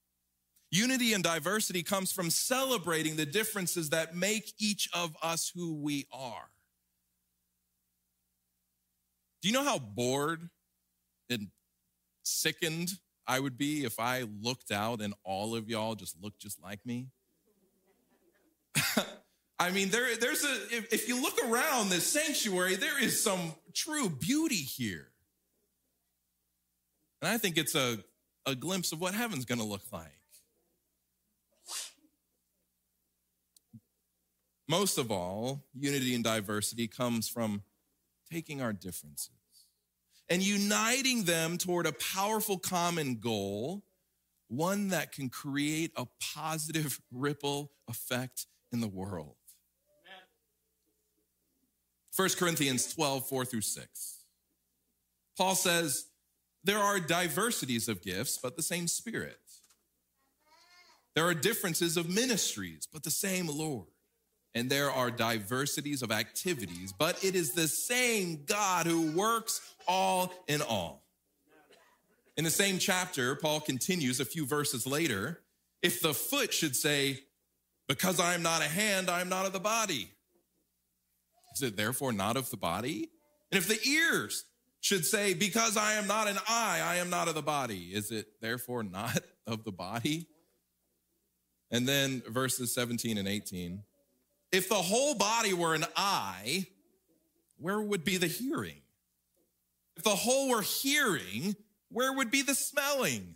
Unity 0.75 1.13
and 1.13 1.23
diversity 1.23 1.83
comes 1.83 2.11
from 2.11 2.29
celebrating 2.29 3.15
the 3.15 3.25
differences 3.25 3.91
that 3.91 4.13
make 4.13 4.51
each 4.59 4.89
of 4.93 5.15
us 5.21 5.49
who 5.55 5.73
we 5.73 6.05
are. 6.11 6.49
Do 9.45 9.49
you 9.49 9.53
know 9.53 9.63
how 9.63 9.77
bored 9.77 10.49
and 11.29 11.49
sickened 12.23 12.89
I 13.27 13.39
would 13.39 13.59
be 13.59 13.83
if 13.83 13.99
I 13.99 14.23
looked 14.41 14.71
out 14.71 15.01
and 15.01 15.13
all 15.23 15.55
of 15.55 15.69
y'all 15.69 15.93
just 15.93 16.19
looked 16.19 16.39
just 16.39 16.63
like 16.63 16.83
me? 16.83 17.09
I 19.59 19.69
mean, 19.69 19.89
there, 19.89 20.15
there's 20.15 20.43
a, 20.43 20.51
if, 20.75 20.91
if 20.91 21.07
you 21.07 21.21
look 21.21 21.37
around 21.47 21.89
this 21.89 22.07
sanctuary, 22.07 22.75
there 22.75 22.99
is 22.99 23.21
some 23.21 23.53
true 23.71 24.09
beauty 24.09 24.55
here. 24.55 25.11
And 27.21 27.29
I 27.29 27.37
think 27.37 27.59
it's 27.59 27.75
a, 27.75 27.99
a 28.47 28.55
glimpse 28.55 28.93
of 28.93 28.99
what 28.99 29.13
heaven's 29.13 29.45
gonna 29.45 29.63
look 29.63 29.83
like. 29.91 30.09
Most 34.67 34.97
of 34.97 35.11
all, 35.11 35.65
unity 35.75 36.15
and 36.15 36.23
diversity 36.23 36.87
comes 36.87 37.29
from 37.29 37.61
taking 38.31 38.61
our 38.61 38.73
differences 38.73 39.31
and 40.29 40.41
uniting 40.41 41.23
them 41.23 41.57
toward 41.57 41.85
a 41.85 41.93
powerful 41.93 42.57
common 42.57 43.15
goal, 43.15 43.83
one 44.47 44.89
that 44.89 45.11
can 45.11 45.29
create 45.29 45.91
a 45.95 46.07
positive 46.35 46.99
ripple 47.11 47.71
effect 47.87 48.47
in 48.71 48.81
the 48.81 48.87
world. 48.87 49.35
1 52.15 52.29
Corinthians 52.39 52.93
12, 52.93 53.27
4 53.27 53.45
through 53.45 53.61
6. 53.61 54.15
Paul 55.37 55.55
says, 55.55 56.05
There 56.63 56.79
are 56.79 56.99
diversities 56.99 57.89
of 57.89 58.01
gifts, 58.01 58.39
but 58.41 58.55
the 58.55 58.63
same 58.63 58.87
Spirit. 58.87 59.37
There 61.13 61.25
are 61.25 61.33
differences 61.33 61.97
of 61.97 62.09
ministries, 62.09 62.87
but 62.91 63.03
the 63.03 63.11
same 63.11 63.47
Lord 63.47 63.87
and 64.55 64.69
there 64.69 64.89
are 64.89 65.11
diversities 65.11 66.01
of 66.01 66.11
activities, 66.11 66.93
but 66.97 67.21
it 67.23 67.35
is 67.35 67.51
the 67.51 67.67
same 67.67 68.45
God 68.45 68.87
who 68.87 69.11
works 69.11 69.61
all 69.85 70.33
in 70.47 70.61
all. 70.61 71.03
In 72.37 72.45
the 72.45 72.49
same 72.49 72.79
chapter, 72.79 73.35
Paul 73.35 73.59
continues 73.59 74.19
a 74.21 74.25
few 74.25 74.45
verses 74.45 74.87
later 74.87 75.41
if 75.81 76.01
the 76.01 76.13
foot 76.13 76.53
should 76.53 76.75
say, 76.75 77.19
Because 77.87 78.19
I 78.19 78.33
am 78.33 78.41
not 78.41 78.61
a 78.61 78.69
hand, 78.69 79.09
I 79.09 79.21
am 79.21 79.29
not 79.29 79.45
of 79.45 79.53
the 79.53 79.59
body, 79.59 80.09
is 81.53 81.61
it 81.61 81.77
therefore 81.77 82.13
not 82.13 82.37
of 82.37 82.49
the 82.49 82.57
body? 82.57 83.09
And 83.51 83.57
if 83.57 83.67
the 83.67 83.79
ears 83.87 84.45
should 84.79 85.05
say, 85.05 85.33
Because 85.33 85.75
I 85.75 85.93
am 85.93 86.07
not 86.07 86.27
an 86.27 86.37
eye, 86.47 86.81
I 86.83 86.95
am 86.95 87.09
not 87.09 87.27
of 87.27 87.35
the 87.35 87.41
body, 87.41 87.89
is 87.93 88.09
it 88.09 88.27
therefore 88.41 88.83
not 88.83 89.19
of 89.47 89.65
the 89.65 89.71
body? 89.71 90.27
And 91.71 91.87
then 91.87 92.23
verses 92.27 92.73
17 92.73 93.17
and 93.17 93.27
18. 93.27 93.83
If 94.55 94.69
the 94.69 94.75
whole 94.75 95.15
body 95.15 95.51
were 95.51 95.75
an 95.75 95.83
eye, 95.97 96.67
where 97.57 97.81
would 97.81 98.05
be 98.05 98.15
the 98.15 98.27
hearing? 98.27 98.79
If 99.97 100.03
the 100.03 100.11
whole 100.11 100.47
were 100.47 100.61
hearing, 100.61 101.57
where 101.89 102.13
would 102.13 102.31
be 102.31 102.41
the 102.41 102.55
smelling? 102.55 103.35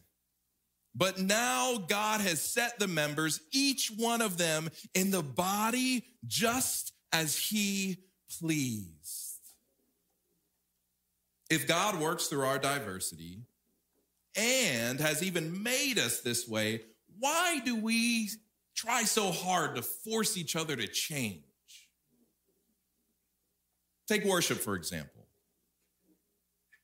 But 0.96 1.20
now 1.20 1.76
God 1.76 2.22
has 2.22 2.40
set 2.40 2.80
the 2.80 2.88
members, 2.88 3.42
each 3.52 3.92
one 3.98 4.22
of 4.22 4.38
them, 4.38 4.70
in 4.94 5.12
the 5.12 5.22
body 5.22 6.06
just 6.26 6.94
as 7.12 7.38
he 7.38 7.98
pleased. 8.40 9.42
If 11.50 11.68
God 11.68 12.00
works 12.00 12.28
through 12.28 12.46
our 12.46 12.60
diversity 12.60 13.42
and 14.38 15.02
has 15.02 15.22
even 15.22 15.64
made 15.64 16.00
us 16.00 16.22
this 16.22 16.48
way, 16.48 16.84
why 17.20 17.60
do 17.66 17.76
we 17.76 18.30
try 18.80 19.04
so 19.04 19.32
hard 19.32 19.76
to 19.76 19.82
force 19.82 20.38
each 20.38 20.56
other 20.56 20.76
to 20.76 20.88
change? 20.88 21.44
Take 24.08 24.24
worship, 24.26 24.58
for 24.58 24.76
example. 24.76 25.28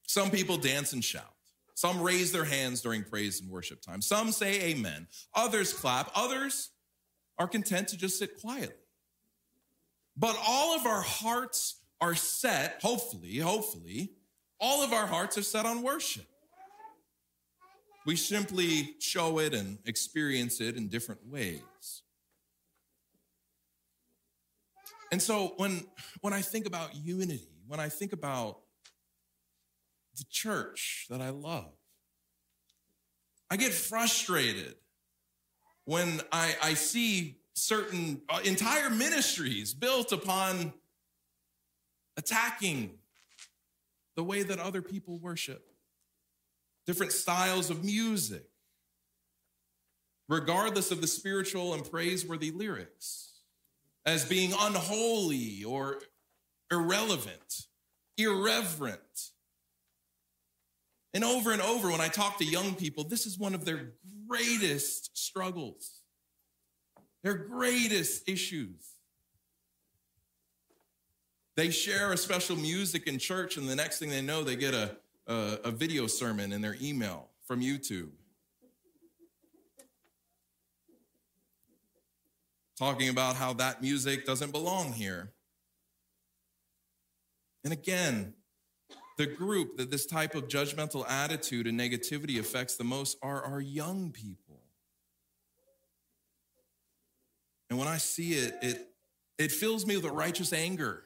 Some 0.07 0.29
people 0.29 0.57
dance 0.57 0.93
and 0.93 1.03
shout. 1.03 1.33
Some 1.73 2.01
raise 2.01 2.31
their 2.31 2.45
hands 2.45 2.81
during 2.81 3.03
praise 3.03 3.41
and 3.41 3.49
worship 3.49 3.81
time. 3.81 4.01
Some 4.01 4.31
say 4.31 4.61
amen. 4.71 5.07
Others 5.33 5.73
clap. 5.73 6.11
Others 6.15 6.71
are 7.37 7.47
content 7.47 7.89
to 7.89 7.97
just 7.97 8.19
sit 8.19 8.39
quietly. 8.39 8.75
But 10.15 10.37
all 10.47 10.75
of 10.75 10.85
our 10.85 11.01
hearts 11.01 11.81
are 11.99 12.15
set, 12.15 12.79
hopefully, 12.81 13.37
hopefully, 13.37 14.11
all 14.59 14.83
of 14.83 14.93
our 14.93 15.05
hearts 15.05 15.37
are 15.37 15.43
set 15.43 15.65
on 15.65 15.81
worship. 15.81 16.27
We 18.05 18.15
simply 18.15 18.95
show 18.99 19.39
it 19.39 19.53
and 19.53 19.79
experience 19.85 20.61
it 20.61 20.77
in 20.77 20.89
different 20.89 21.25
ways. 21.27 22.03
And 25.11 25.21
so 25.21 25.53
when, 25.57 25.85
when 26.21 26.33
I 26.33 26.41
think 26.41 26.65
about 26.65 26.95
unity, 26.95 27.47
when 27.67 27.79
I 27.79 27.89
think 27.89 28.13
about 28.13 28.59
the 30.17 30.25
church 30.29 31.07
that 31.09 31.21
I 31.21 31.29
love, 31.29 31.71
I 33.49 33.57
get 33.57 33.71
frustrated 33.71 34.75
when 35.85 36.21
I, 36.31 36.55
I 36.61 36.73
see 36.73 37.37
certain 37.53 38.21
uh, 38.27 38.39
entire 38.43 38.89
ministries 38.89 39.73
built 39.73 40.11
upon 40.11 40.73
attacking 42.17 42.91
the 44.15 44.23
way 44.23 44.43
that 44.43 44.59
other 44.59 44.81
people 44.81 45.19
worship, 45.19 45.65
different 46.85 47.11
styles 47.11 47.69
of 47.69 47.83
music, 47.83 48.47
regardless 50.27 50.91
of 50.91 51.01
the 51.01 51.07
spiritual 51.07 51.73
and 51.73 51.89
praiseworthy 51.89 52.51
lyrics, 52.51 53.33
as 54.05 54.25
being 54.25 54.53
unholy 54.59 55.63
or 55.63 56.01
irrelevant, 56.71 57.65
irreverent. 58.17 59.31
And 61.13 61.23
over 61.23 61.51
and 61.51 61.61
over, 61.61 61.89
when 61.89 62.01
I 62.01 62.09
talk 62.09 62.37
to 62.39 62.45
young 62.45 62.75
people, 62.75 63.03
this 63.03 63.25
is 63.25 63.39
one 63.39 63.55
of 63.55 63.63
their 63.63 63.93
greatest 64.27 65.17
struggles, 65.17 66.01
their 67.23 67.35
greatest 67.35 68.27
issues. 68.27 68.91
They 71.55 71.69
share 71.69 72.11
a 72.11 72.17
special 72.17 72.57
music 72.57 73.07
in 73.07 73.17
church, 73.17 73.55
and 73.55 73.67
the 73.67 73.77
next 73.77 73.99
thing 73.99 74.09
they 74.09 74.21
know, 74.21 74.43
they 74.43 74.57
get 74.57 74.73
a, 74.73 74.97
a, 75.27 75.59
a 75.65 75.71
video 75.71 76.07
sermon 76.07 76.51
in 76.51 76.61
their 76.61 76.75
email 76.81 77.29
from 77.45 77.61
YouTube. 77.61 78.09
Talking 82.77 83.09
about 83.09 83.35
how 83.35 83.53
that 83.53 83.81
music 83.81 84.25
doesn't 84.25 84.51
belong 84.51 84.93
here. 84.93 85.31
And 87.63 87.71
again, 87.71 88.33
the 89.17 89.25
group 89.25 89.77
that 89.77 89.91
this 89.91 90.05
type 90.05 90.35
of 90.35 90.47
judgmental 90.47 91.09
attitude 91.09 91.67
and 91.67 91.79
negativity 91.79 92.39
affects 92.39 92.75
the 92.75 92.83
most 92.83 93.17
are 93.21 93.41
our 93.43 93.61
young 93.61 94.11
people. 94.11 94.61
And 97.69 97.79
when 97.79 97.87
I 97.87 97.97
see 97.97 98.33
it, 98.33 98.55
it, 98.61 98.89
it 99.37 99.51
fills 99.51 99.85
me 99.85 99.95
with 99.95 100.05
a 100.05 100.11
righteous 100.11 100.53
anger 100.53 101.03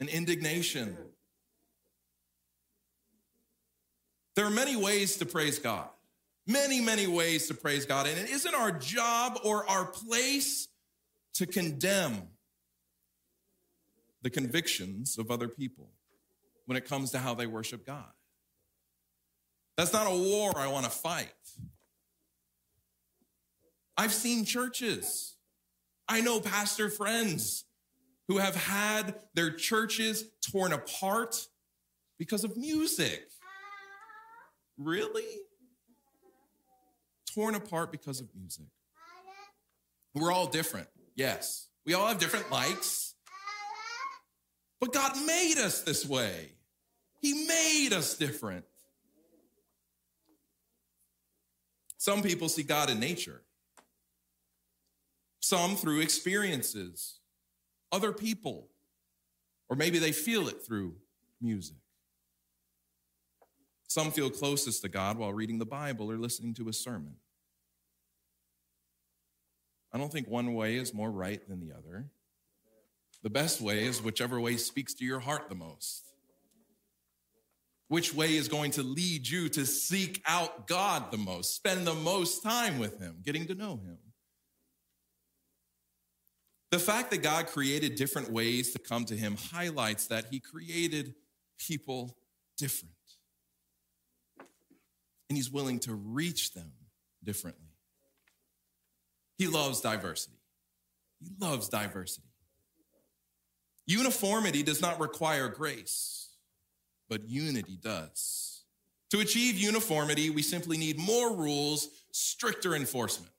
and 0.00 0.08
indignation. 0.08 0.96
There 4.38 4.46
are 4.46 4.50
many 4.50 4.76
ways 4.76 5.16
to 5.16 5.26
praise 5.26 5.58
God, 5.58 5.88
many, 6.46 6.80
many 6.80 7.08
ways 7.08 7.48
to 7.48 7.54
praise 7.54 7.84
God. 7.84 8.06
And 8.06 8.16
it 8.16 8.30
isn't 8.30 8.54
our 8.54 8.70
job 8.70 9.40
or 9.42 9.68
our 9.68 9.84
place 9.84 10.68
to 11.34 11.44
condemn 11.44 12.22
the 14.22 14.30
convictions 14.30 15.18
of 15.18 15.32
other 15.32 15.48
people 15.48 15.90
when 16.66 16.76
it 16.76 16.84
comes 16.84 17.10
to 17.10 17.18
how 17.18 17.34
they 17.34 17.48
worship 17.48 17.84
God. 17.84 18.12
That's 19.76 19.92
not 19.92 20.06
a 20.06 20.16
war 20.16 20.52
I 20.56 20.68
want 20.68 20.84
to 20.84 20.92
fight. 20.92 21.32
I've 23.96 24.14
seen 24.14 24.44
churches. 24.44 25.34
I 26.08 26.20
know 26.20 26.38
pastor 26.38 26.90
friends 26.90 27.64
who 28.28 28.38
have 28.38 28.54
had 28.54 29.16
their 29.34 29.50
churches 29.50 30.26
torn 30.48 30.72
apart 30.72 31.48
because 32.20 32.44
of 32.44 32.56
music. 32.56 33.24
Really? 34.78 35.26
Torn 37.34 37.54
apart 37.54 37.92
because 37.92 38.20
of 38.20 38.28
music. 38.34 38.66
We're 40.14 40.32
all 40.32 40.46
different, 40.46 40.88
yes. 41.14 41.68
We 41.84 41.94
all 41.94 42.06
have 42.06 42.18
different 42.18 42.50
likes. 42.50 43.14
But 44.80 44.92
God 44.92 45.12
made 45.26 45.56
us 45.58 45.82
this 45.82 46.06
way. 46.06 46.52
He 47.20 47.46
made 47.46 47.92
us 47.92 48.16
different. 48.16 48.64
Some 51.98 52.22
people 52.22 52.48
see 52.48 52.62
God 52.62 52.90
in 52.90 53.00
nature, 53.00 53.42
some 55.40 55.76
through 55.76 56.00
experiences 56.00 57.18
other 57.90 58.12
people, 58.12 58.68
or 59.68 59.76
maybe 59.76 59.98
they 59.98 60.12
feel 60.12 60.48
it 60.48 60.62
through 60.64 60.94
music. 61.40 61.76
Some 63.88 64.12
feel 64.12 64.30
closest 64.30 64.82
to 64.82 64.88
God 64.88 65.18
while 65.18 65.32
reading 65.32 65.58
the 65.58 65.66
Bible 65.66 66.10
or 66.10 66.16
listening 66.16 66.54
to 66.54 66.68
a 66.68 66.72
sermon. 66.72 67.16
I 69.92 69.98
don't 69.98 70.12
think 70.12 70.28
one 70.28 70.54
way 70.54 70.76
is 70.76 70.94
more 70.94 71.10
right 71.10 71.46
than 71.48 71.60
the 71.60 71.72
other. 71.72 72.06
The 73.22 73.30
best 73.30 73.60
way 73.60 73.84
is 73.84 74.02
whichever 74.02 74.38
way 74.38 74.56
speaks 74.56 74.94
to 74.94 75.04
your 75.04 75.20
heart 75.20 75.48
the 75.48 75.54
most. 75.54 76.04
Which 77.88 78.14
way 78.14 78.36
is 78.36 78.48
going 78.48 78.70
to 78.72 78.82
lead 78.82 79.26
you 79.26 79.48
to 79.48 79.64
seek 79.64 80.22
out 80.26 80.68
God 80.68 81.10
the 81.10 81.16
most, 81.16 81.56
spend 81.56 81.86
the 81.86 81.94
most 81.94 82.42
time 82.42 82.78
with 82.78 83.00
Him, 83.00 83.16
getting 83.24 83.46
to 83.46 83.54
know 83.54 83.80
Him? 83.82 83.98
The 86.70 86.78
fact 86.78 87.10
that 87.10 87.22
God 87.22 87.46
created 87.46 87.94
different 87.94 88.30
ways 88.30 88.72
to 88.72 88.78
come 88.78 89.06
to 89.06 89.16
him 89.16 89.36
highlights 89.52 90.06
that 90.08 90.26
he 90.30 90.38
created 90.38 91.14
people 91.58 92.16
different. 92.58 92.94
And 95.28 95.36
he's 95.36 95.50
willing 95.50 95.78
to 95.80 95.94
reach 95.94 96.52
them 96.52 96.72
differently. 97.22 97.68
He 99.36 99.46
loves 99.46 99.80
diversity. 99.80 100.38
He 101.20 101.30
loves 101.38 101.68
diversity. 101.68 102.28
Uniformity 103.86 104.62
does 104.62 104.82
not 104.82 105.00
require 105.00 105.48
grace, 105.48 106.30
but 107.08 107.28
unity 107.28 107.78
does. 107.80 108.62
To 109.10 109.20
achieve 109.20 109.56
uniformity, 109.56 110.28
we 110.28 110.42
simply 110.42 110.76
need 110.76 110.98
more 110.98 111.34
rules, 111.34 111.88
stricter 112.12 112.74
enforcement. 112.74 113.32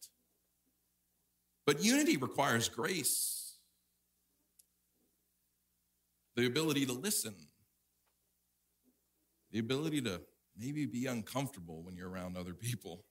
But 1.68 1.84
unity 1.84 2.18
requires 2.18 2.68
grace, 2.68 3.58
the 6.36 6.48
ability 6.48 6.88
to 6.88 6.94
listen, 6.94 7.36
the 9.52 9.60
ability 9.60 10.02
to 10.02 10.22
maybe 10.60 10.86
be 10.86 11.06
uncomfortable 11.06 11.82
when 11.84 11.96
you're 11.96 12.10
around 12.10 12.38
other 12.38 12.54
people. 12.54 13.06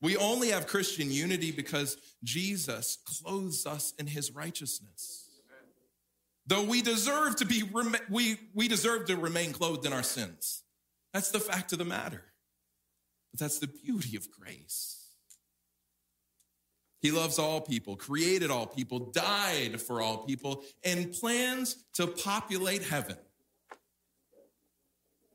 We 0.00 0.16
only 0.16 0.48
have 0.48 0.66
Christian 0.66 1.10
unity 1.10 1.52
because 1.52 1.96
Jesus 2.24 2.98
clothes 3.04 3.66
us 3.66 3.94
in 3.98 4.06
his 4.08 4.32
righteousness. 4.32 5.28
Though 6.44 6.64
we 6.64 6.82
deserve 6.82 7.36
to 7.36 7.44
be 7.44 7.62
we 8.10 8.36
we 8.52 8.66
deserve 8.66 9.06
to 9.06 9.16
remain 9.16 9.52
clothed 9.52 9.86
in 9.86 9.92
our 9.92 10.02
sins. 10.02 10.64
That's 11.12 11.30
the 11.30 11.38
fact 11.38 11.72
of 11.72 11.78
the 11.78 11.84
matter. 11.84 12.24
But 13.30 13.40
that's 13.40 13.60
the 13.60 13.68
beauty 13.68 14.16
of 14.16 14.28
grace. 14.30 14.98
He 17.00 17.12
loves 17.12 17.38
all 17.38 17.60
people, 17.60 17.96
created 17.96 18.50
all 18.50 18.66
people, 18.66 19.10
died 19.12 19.80
for 19.80 20.00
all 20.00 20.18
people, 20.18 20.62
and 20.84 21.12
plans 21.12 21.84
to 21.94 22.06
populate 22.06 22.82
heaven 22.82 23.16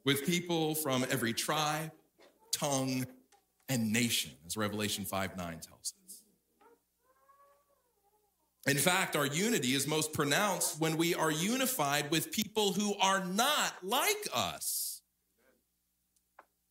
with 0.08 0.26
people 0.26 0.74
from 0.74 1.06
every 1.12 1.34
tribe, 1.34 1.92
tongue, 2.54 3.06
and 3.68 3.92
nation, 3.92 4.32
as 4.46 4.56
Revelation 4.56 5.04
5 5.04 5.36
9 5.36 5.48
tells 5.60 5.94
us. 6.06 6.24
In 8.66 8.78
fact, 8.78 9.18
our 9.18 9.26
unity 9.26 9.74
is 9.74 9.86
most 9.86 10.14
pronounced 10.14 10.80
when 10.80 10.96
we 10.96 11.14
are 11.14 11.30
unified 11.30 12.10
with 12.10 12.32
people 12.32 12.72
who 12.72 12.96
are 13.02 13.26
not 13.26 13.74
like 13.84 14.30
us. 14.34 15.02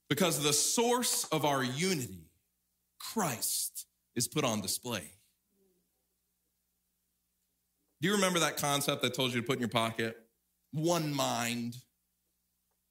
Because 0.08 0.42
the 0.42 0.54
source 0.54 1.24
of 1.24 1.44
our 1.44 1.62
unity, 1.62 2.30
Christ, 2.98 3.86
is 4.14 4.26
put 4.26 4.44
on 4.44 4.62
display. 4.62 5.10
Do 8.00 8.08
you 8.08 8.14
remember 8.14 8.38
that 8.38 8.56
concept 8.56 9.04
I 9.04 9.10
told 9.10 9.34
you 9.34 9.42
to 9.42 9.46
put 9.46 9.56
in 9.56 9.60
your 9.60 9.68
pocket? 9.68 10.16
One 10.72 11.12
mind, 11.12 11.76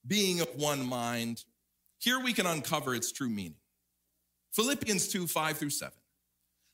being 0.06 0.42
of 0.42 0.50
one 0.56 0.86
mind. 0.86 1.44
Here 2.00 2.20
we 2.20 2.34
can 2.34 2.46
uncover 2.46 2.94
its 2.94 3.12
true 3.12 3.30
meaning. 3.30 3.56
Philippians 4.54 5.08
2 5.08 5.28
5 5.28 5.58
through 5.58 5.70
7. 5.70 5.94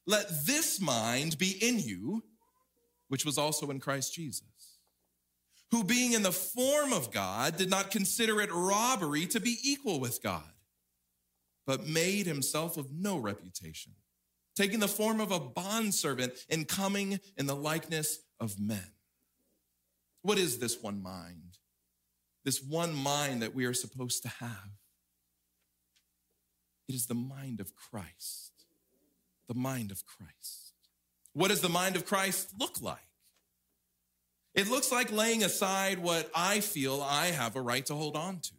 Let 0.07 0.45
this 0.45 0.81
mind 0.81 1.37
be 1.37 1.51
in 1.61 1.79
you, 1.79 2.23
which 3.07 3.25
was 3.25 3.37
also 3.37 3.69
in 3.69 3.79
Christ 3.79 4.13
Jesus, 4.13 4.79
who 5.69 5.83
being 5.83 6.13
in 6.13 6.23
the 6.23 6.31
form 6.31 6.91
of 6.91 7.11
God 7.11 7.57
did 7.57 7.69
not 7.69 7.91
consider 7.91 8.41
it 8.41 8.51
robbery 8.51 9.25
to 9.27 9.39
be 9.39 9.57
equal 9.63 9.99
with 9.99 10.21
God, 10.23 10.51
but 11.65 11.87
made 11.87 12.25
himself 12.25 12.77
of 12.77 12.91
no 12.91 13.17
reputation 13.17 13.93
taking 14.55 14.79
the 14.79 14.87
form 14.87 15.19
of 15.19 15.31
a 15.31 15.39
bondservant 15.39 16.33
and 16.49 16.67
coming 16.67 17.19
in 17.37 17.45
the 17.45 17.55
likeness 17.55 18.19
of 18.39 18.59
men. 18.59 18.91
What 20.21 20.37
is 20.37 20.59
this 20.59 20.81
one 20.81 21.01
mind? 21.01 21.57
This 22.43 22.61
one 22.61 22.93
mind 22.93 23.41
that 23.41 23.53
we 23.53 23.65
are 23.65 23.73
supposed 23.73 24.23
to 24.23 24.29
have. 24.29 24.71
It 26.87 26.95
is 26.95 27.05
the 27.05 27.13
mind 27.13 27.59
of 27.59 27.75
Christ. 27.75 28.51
The 29.47 29.53
mind 29.53 29.91
of 29.91 30.03
Christ. 30.05 30.73
What 31.33 31.49
does 31.49 31.61
the 31.61 31.69
mind 31.69 31.95
of 31.95 32.05
Christ 32.05 32.53
look 32.59 32.81
like? 32.81 32.97
It 34.53 34.69
looks 34.69 34.91
like 34.91 35.11
laying 35.11 35.43
aside 35.43 35.99
what 35.99 36.29
I 36.35 36.59
feel 36.59 37.01
I 37.01 37.27
have 37.27 37.55
a 37.55 37.61
right 37.61 37.85
to 37.85 37.95
hold 37.95 38.17
on 38.17 38.39
to. 38.39 38.53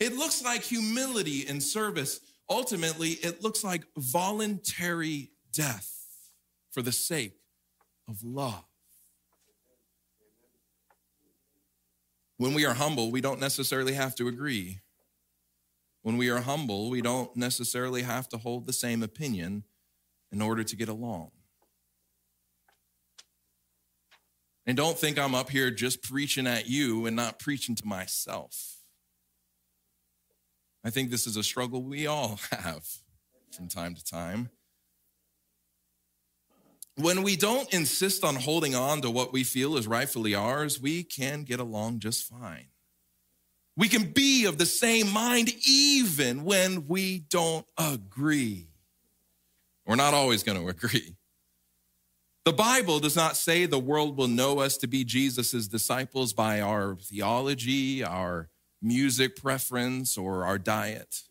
It 0.00 0.14
looks 0.14 0.44
like 0.44 0.62
humility 0.62 1.46
and 1.46 1.62
service 1.62 2.20
ultimately, 2.48 3.10
it 3.10 3.42
looks 3.42 3.64
like 3.64 3.84
voluntary 3.96 5.30
death 5.52 5.92
for 6.70 6.82
the 6.82 6.92
sake 6.92 7.38
of 8.08 8.22
love. 8.22 8.65
When 12.38 12.54
we 12.54 12.66
are 12.66 12.74
humble, 12.74 13.10
we 13.10 13.20
don't 13.20 13.40
necessarily 13.40 13.94
have 13.94 14.14
to 14.16 14.28
agree. 14.28 14.80
When 16.02 16.16
we 16.16 16.28
are 16.28 16.40
humble, 16.40 16.90
we 16.90 17.00
don't 17.00 17.34
necessarily 17.36 18.02
have 18.02 18.28
to 18.28 18.36
hold 18.36 18.66
the 18.66 18.72
same 18.72 19.02
opinion 19.02 19.64
in 20.30 20.42
order 20.42 20.62
to 20.62 20.76
get 20.76 20.88
along. 20.88 21.30
And 24.66 24.76
don't 24.76 24.98
think 24.98 25.18
I'm 25.18 25.34
up 25.34 25.50
here 25.50 25.70
just 25.70 26.02
preaching 26.02 26.46
at 26.46 26.68
you 26.68 27.06
and 27.06 27.14
not 27.14 27.38
preaching 27.38 27.74
to 27.76 27.86
myself. 27.86 28.76
I 30.84 30.90
think 30.90 31.10
this 31.10 31.26
is 31.26 31.36
a 31.36 31.42
struggle 31.42 31.82
we 31.82 32.06
all 32.06 32.38
have 32.50 32.84
from 33.52 33.68
time 33.68 33.94
to 33.94 34.04
time. 34.04 34.50
When 36.98 37.22
we 37.22 37.36
don't 37.36 37.72
insist 37.74 38.24
on 38.24 38.36
holding 38.36 38.74
on 38.74 39.02
to 39.02 39.10
what 39.10 39.32
we 39.32 39.44
feel 39.44 39.76
is 39.76 39.86
rightfully 39.86 40.34
ours, 40.34 40.80
we 40.80 41.02
can 41.02 41.44
get 41.44 41.60
along 41.60 41.98
just 41.98 42.26
fine. 42.26 42.68
We 43.76 43.88
can 43.88 44.12
be 44.12 44.46
of 44.46 44.56
the 44.56 44.64
same 44.64 45.10
mind 45.10 45.52
even 45.68 46.44
when 46.44 46.86
we 46.86 47.18
don't 47.18 47.66
agree. 47.76 48.68
We're 49.84 49.96
not 49.96 50.14
always 50.14 50.42
going 50.42 50.58
to 50.62 50.68
agree. 50.68 51.16
The 52.46 52.52
Bible 52.52 53.00
does 53.00 53.16
not 53.16 53.36
say 53.36 53.66
the 53.66 53.78
world 53.78 54.16
will 54.16 54.28
know 54.28 54.60
us 54.60 54.76
to 54.78 54.86
be 54.86 55.04
Jesus' 55.04 55.66
disciples 55.66 56.32
by 56.32 56.60
our 56.60 56.94
theology, 56.94 58.04
our 58.04 58.48
music 58.80 59.34
preference 59.34 60.16
or 60.16 60.44
our 60.44 60.56
diet. 60.56 61.22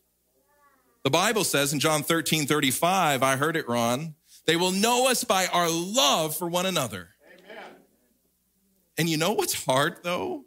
The 1.04 1.10
Bible 1.10 1.44
says 1.44 1.72
in 1.72 1.80
John 1.80 2.02
13 2.02 2.46
35, 2.46 3.22
I 3.22 3.36
heard 3.36 3.56
it, 3.56 3.68
Ron, 3.68 4.15
they 4.46 4.56
will 4.56 4.72
know 4.72 5.08
us 5.08 5.24
by 5.24 5.46
our 5.46 5.68
love 5.68 6.36
for 6.36 6.48
one 6.48 6.66
another. 6.66 7.08
Amen. 7.38 7.64
And 8.96 9.08
you 9.08 9.16
know 9.16 9.32
what's 9.32 9.64
hard 9.64 9.98
though? 10.02 10.44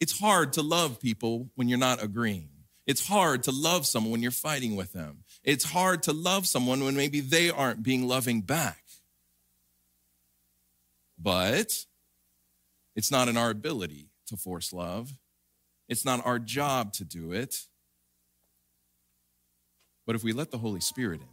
It's 0.00 0.18
hard 0.18 0.54
to 0.54 0.62
love 0.62 1.00
people 1.00 1.50
when 1.54 1.68
you're 1.68 1.78
not 1.78 2.02
agreeing. 2.02 2.48
It's 2.86 3.06
hard 3.06 3.42
to 3.44 3.52
love 3.52 3.86
someone 3.86 4.12
when 4.12 4.22
you're 4.22 4.30
fighting 4.30 4.74
with 4.74 4.92
them. 4.92 5.24
It's 5.44 5.64
hard 5.64 6.02
to 6.04 6.12
love 6.12 6.46
someone 6.46 6.82
when 6.82 6.96
maybe 6.96 7.20
they 7.20 7.50
aren't 7.50 7.82
being 7.82 8.08
loving 8.08 8.40
back. 8.40 8.82
But 11.18 11.84
it's 12.96 13.10
not 13.10 13.28
in 13.28 13.36
our 13.36 13.50
ability 13.50 14.08
to 14.26 14.36
force 14.36 14.72
love. 14.72 15.12
It's 15.88 16.04
not 16.04 16.24
our 16.24 16.38
job 16.38 16.92
to 16.94 17.04
do 17.04 17.32
it. 17.32 17.66
But 20.06 20.16
if 20.16 20.24
we 20.24 20.32
let 20.32 20.50
the 20.50 20.58
Holy 20.58 20.80
Spirit 20.80 21.20
in, 21.20 21.28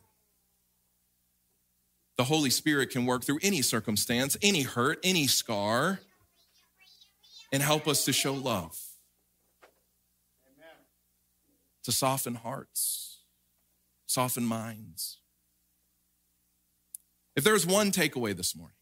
the 2.17 2.23
Holy 2.23 2.49
Spirit 2.49 2.89
can 2.89 3.06
work 3.06 3.23
through 3.23 3.39
any 3.41 3.62
circumstance, 3.62 4.36
any 4.41 4.63
hurt, 4.63 4.99
any 5.03 5.27
scar, 5.27 5.99
and 7.53 7.62
help 7.62 7.88
us 7.88 8.06
to 8.06 8.13
show 8.13 8.34
love, 8.34 8.80
to 11.84 11.91
soften 11.91 12.36
hearts, 12.36 13.19
soften 14.08 14.45
minds. 14.45 15.19
If 17.36 17.43
there's 17.43 17.65
one 17.67 17.91
takeaway 17.91 18.36
this 18.36 18.56
morning, 18.56 18.75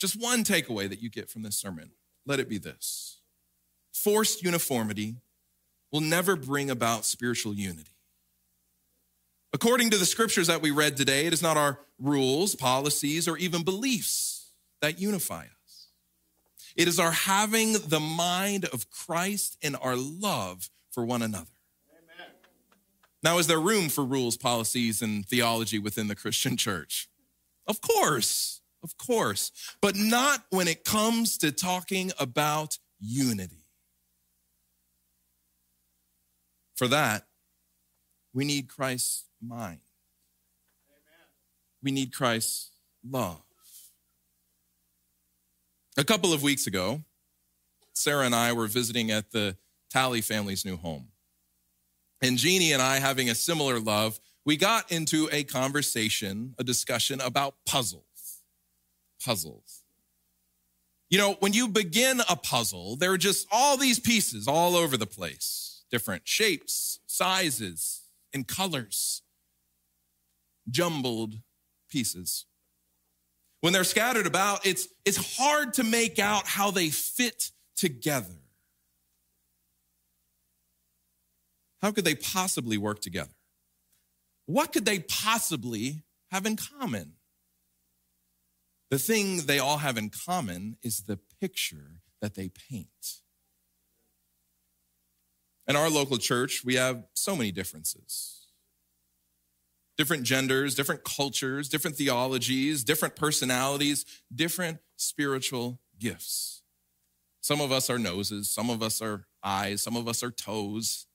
just 0.00 0.20
one 0.20 0.42
takeaway 0.42 0.88
that 0.88 1.02
you 1.02 1.10
get 1.10 1.28
from 1.28 1.42
this 1.42 1.58
sermon, 1.58 1.90
let 2.26 2.40
it 2.40 2.48
be 2.48 2.58
this 2.58 3.20
forced 3.92 4.42
uniformity 4.42 5.16
will 5.92 6.00
never 6.00 6.36
bring 6.36 6.70
about 6.70 7.04
spiritual 7.04 7.52
unity. 7.52 7.90
According 9.52 9.90
to 9.90 9.96
the 9.96 10.06
scriptures 10.06 10.46
that 10.48 10.60
we 10.60 10.70
read 10.70 10.96
today, 10.96 11.26
it 11.26 11.32
is 11.32 11.42
not 11.42 11.56
our 11.56 11.80
rules, 11.98 12.54
policies, 12.54 13.26
or 13.26 13.36
even 13.38 13.62
beliefs 13.62 14.50
that 14.82 15.00
unify 15.00 15.42
us. 15.42 15.88
It 16.76 16.86
is 16.86 17.00
our 17.00 17.10
having 17.10 17.72
the 17.72 18.00
mind 18.00 18.66
of 18.66 18.90
Christ 18.90 19.56
and 19.62 19.76
our 19.80 19.96
love 19.96 20.68
for 20.90 21.04
one 21.04 21.22
another. 21.22 21.50
Amen. 21.90 22.32
Now, 23.22 23.38
is 23.38 23.46
there 23.46 23.60
room 23.60 23.88
for 23.88 24.04
rules, 24.04 24.36
policies, 24.36 25.02
and 25.02 25.26
theology 25.26 25.78
within 25.78 26.08
the 26.08 26.14
Christian 26.14 26.56
church? 26.56 27.08
Of 27.66 27.80
course, 27.80 28.60
of 28.82 28.96
course, 28.96 29.50
but 29.80 29.96
not 29.96 30.44
when 30.50 30.68
it 30.68 30.84
comes 30.84 31.38
to 31.38 31.50
talking 31.50 32.12
about 32.20 32.78
unity. 33.00 33.64
For 36.76 36.86
that, 36.86 37.26
we 38.32 38.44
need 38.44 38.68
Christ's 38.68 39.24
mind. 39.42 39.80
Amen. 40.90 41.28
We 41.82 41.90
need 41.90 42.12
Christ's 42.12 42.70
love. 43.08 43.42
A 45.96 46.04
couple 46.04 46.32
of 46.32 46.42
weeks 46.42 46.66
ago, 46.66 47.02
Sarah 47.92 48.26
and 48.26 48.34
I 48.34 48.52
were 48.52 48.68
visiting 48.68 49.10
at 49.10 49.32
the 49.32 49.56
Talley 49.90 50.20
family's 50.20 50.64
new 50.64 50.76
home. 50.76 51.08
And 52.22 52.38
Jeannie 52.38 52.72
and 52.72 52.82
I, 52.82 52.98
having 52.98 53.30
a 53.30 53.34
similar 53.34 53.80
love, 53.80 54.20
we 54.44 54.56
got 54.56 54.90
into 54.90 55.28
a 55.32 55.44
conversation, 55.44 56.54
a 56.58 56.64
discussion 56.64 57.20
about 57.20 57.54
puzzles. 57.66 58.42
Puzzles. 59.24 59.82
You 61.10 61.18
know, 61.18 61.36
when 61.40 61.52
you 61.52 61.68
begin 61.68 62.20
a 62.28 62.36
puzzle, 62.36 62.96
there 62.96 63.12
are 63.12 63.18
just 63.18 63.46
all 63.50 63.76
these 63.76 63.98
pieces 63.98 64.46
all 64.46 64.76
over 64.76 64.96
the 64.96 65.06
place 65.06 65.84
different 65.90 66.28
shapes, 66.28 67.00
sizes, 67.06 68.02
and 68.34 68.46
colors, 68.46 69.22
jumbled 70.70 71.34
pieces. 71.90 72.46
When 73.60 73.72
they're 73.72 73.84
scattered 73.84 74.26
about, 74.26 74.66
it's, 74.66 74.88
it's 75.04 75.38
hard 75.38 75.74
to 75.74 75.84
make 75.84 76.18
out 76.18 76.46
how 76.46 76.70
they 76.70 76.90
fit 76.90 77.50
together. 77.76 78.38
How 81.82 81.90
could 81.90 82.04
they 82.04 82.14
possibly 82.14 82.78
work 82.78 83.00
together? 83.00 83.34
What 84.46 84.72
could 84.72 84.84
they 84.84 85.00
possibly 85.00 86.04
have 86.30 86.46
in 86.46 86.56
common? 86.56 87.14
The 88.90 88.98
thing 88.98 89.42
they 89.42 89.58
all 89.58 89.78
have 89.78 89.98
in 89.98 90.10
common 90.10 90.76
is 90.82 91.02
the 91.02 91.18
picture 91.40 92.00
that 92.20 92.34
they 92.34 92.48
paint. 92.48 93.20
In 95.66 95.76
our 95.76 95.90
local 95.90 96.16
church, 96.16 96.62
we 96.64 96.76
have 96.76 97.04
so 97.12 97.36
many 97.36 97.52
differences 97.52 98.47
different 99.98 100.22
genders, 100.22 100.76
different 100.76 101.02
cultures, 101.02 101.68
different 101.68 101.96
theologies, 101.96 102.84
different 102.84 103.16
personalities, 103.16 104.06
different 104.32 104.78
spiritual 104.96 105.80
gifts. 105.98 106.62
Some 107.40 107.60
of 107.60 107.72
us 107.72 107.90
are 107.90 107.98
noses, 107.98 108.48
some 108.48 108.70
of 108.70 108.80
us 108.80 109.02
are 109.02 109.26
eyes, 109.42 109.82
some 109.82 109.96
of 109.96 110.06
us 110.06 110.22
are 110.22 110.30
toes. 110.30 111.06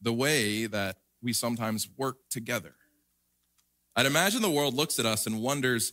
The 0.00 0.12
way 0.12 0.66
that 0.66 0.96
we 1.22 1.32
sometimes 1.32 1.88
work 1.96 2.16
together. 2.30 2.74
I'd 3.94 4.06
imagine 4.06 4.40
the 4.40 4.50
world 4.50 4.74
looks 4.74 4.98
at 4.98 5.06
us 5.06 5.26
and 5.26 5.40
wonders 5.40 5.92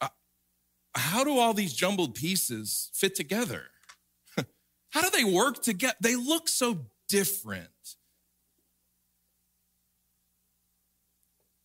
uh, 0.00 0.08
how 0.94 1.22
do 1.22 1.38
all 1.38 1.54
these 1.54 1.72
jumbled 1.72 2.14
pieces 2.14 2.90
fit 2.92 3.14
together? 3.14 3.66
How 4.94 5.02
do 5.02 5.10
they 5.10 5.24
work 5.24 5.60
together? 5.60 5.96
They 6.00 6.14
look 6.14 6.48
so 6.48 6.86
different. 7.08 7.66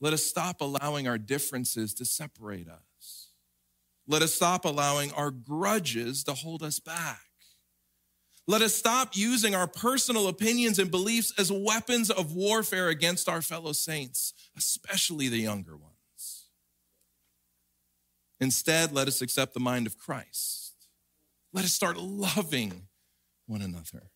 Let 0.01 0.13
us 0.13 0.23
stop 0.23 0.61
allowing 0.61 1.07
our 1.07 1.19
differences 1.19 1.93
to 1.95 2.05
separate 2.05 2.67
us. 2.67 3.27
Let 4.07 4.23
us 4.23 4.33
stop 4.33 4.65
allowing 4.65 5.13
our 5.13 5.29
grudges 5.29 6.23
to 6.23 6.33
hold 6.33 6.63
us 6.63 6.79
back. 6.79 7.21
Let 8.47 8.63
us 8.63 8.73
stop 8.73 9.15
using 9.15 9.53
our 9.53 9.67
personal 9.67 10.27
opinions 10.27 10.79
and 10.79 10.89
beliefs 10.89 11.31
as 11.37 11.51
weapons 11.51 12.09
of 12.09 12.33
warfare 12.33 12.87
against 12.87 13.29
our 13.29 13.43
fellow 13.43 13.73
saints, 13.73 14.33
especially 14.57 15.27
the 15.27 15.37
younger 15.37 15.77
ones. 15.77 16.47
Instead, 18.39 18.91
let 18.91 19.07
us 19.07 19.21
accept 19.21 19.53
the 19.53 19.59
mind 19.59 19.85
of 19.85 19.99
Christ. 19.99 20.73
Let 21.53 21.63
us 21.63 21.73
start 21.73 21.97
loving 21.97 22.88
one 23.49 23.61
another. 23.61 24.09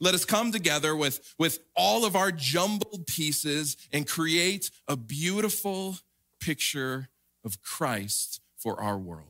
Let 0.00 0.14
us 0.14 0.24
come 0.24 0.50
together 0.50 0.96
with, 0.96 1.34
with 1.38 1.60
all 1.76 2.04
of 2.04 2.16
our 2.16 2.32
jumbled 2.32 3.06
pieces 3.06 3.76
and 3.92 4.06
create 4.06 4.70
a 4.88 4.96
beautiful 4.96 5.98
picture 6.40 7.08
of 7.44 7.62
Christ 7.62 8.40
for 8.56 8.80
our 8.80 8.98
world. 8.98 9.28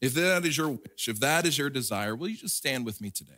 If 0.00 0.14
that 0.14 0.46
is 0.46 0.56
your 0.56 0.68
wish, 0.68 1.08
if 1.08 1.20
that 1.20 1.46
is 1.46 1.58
your 1.58 1.68
desire, 1.68 2.14
will 2.16 2.28
you 2.28 2.36
just 2.36 2.56
stand 2.56 2.86
with 2.86 3.00
me 3.00 3.10
today? 3.10 3.32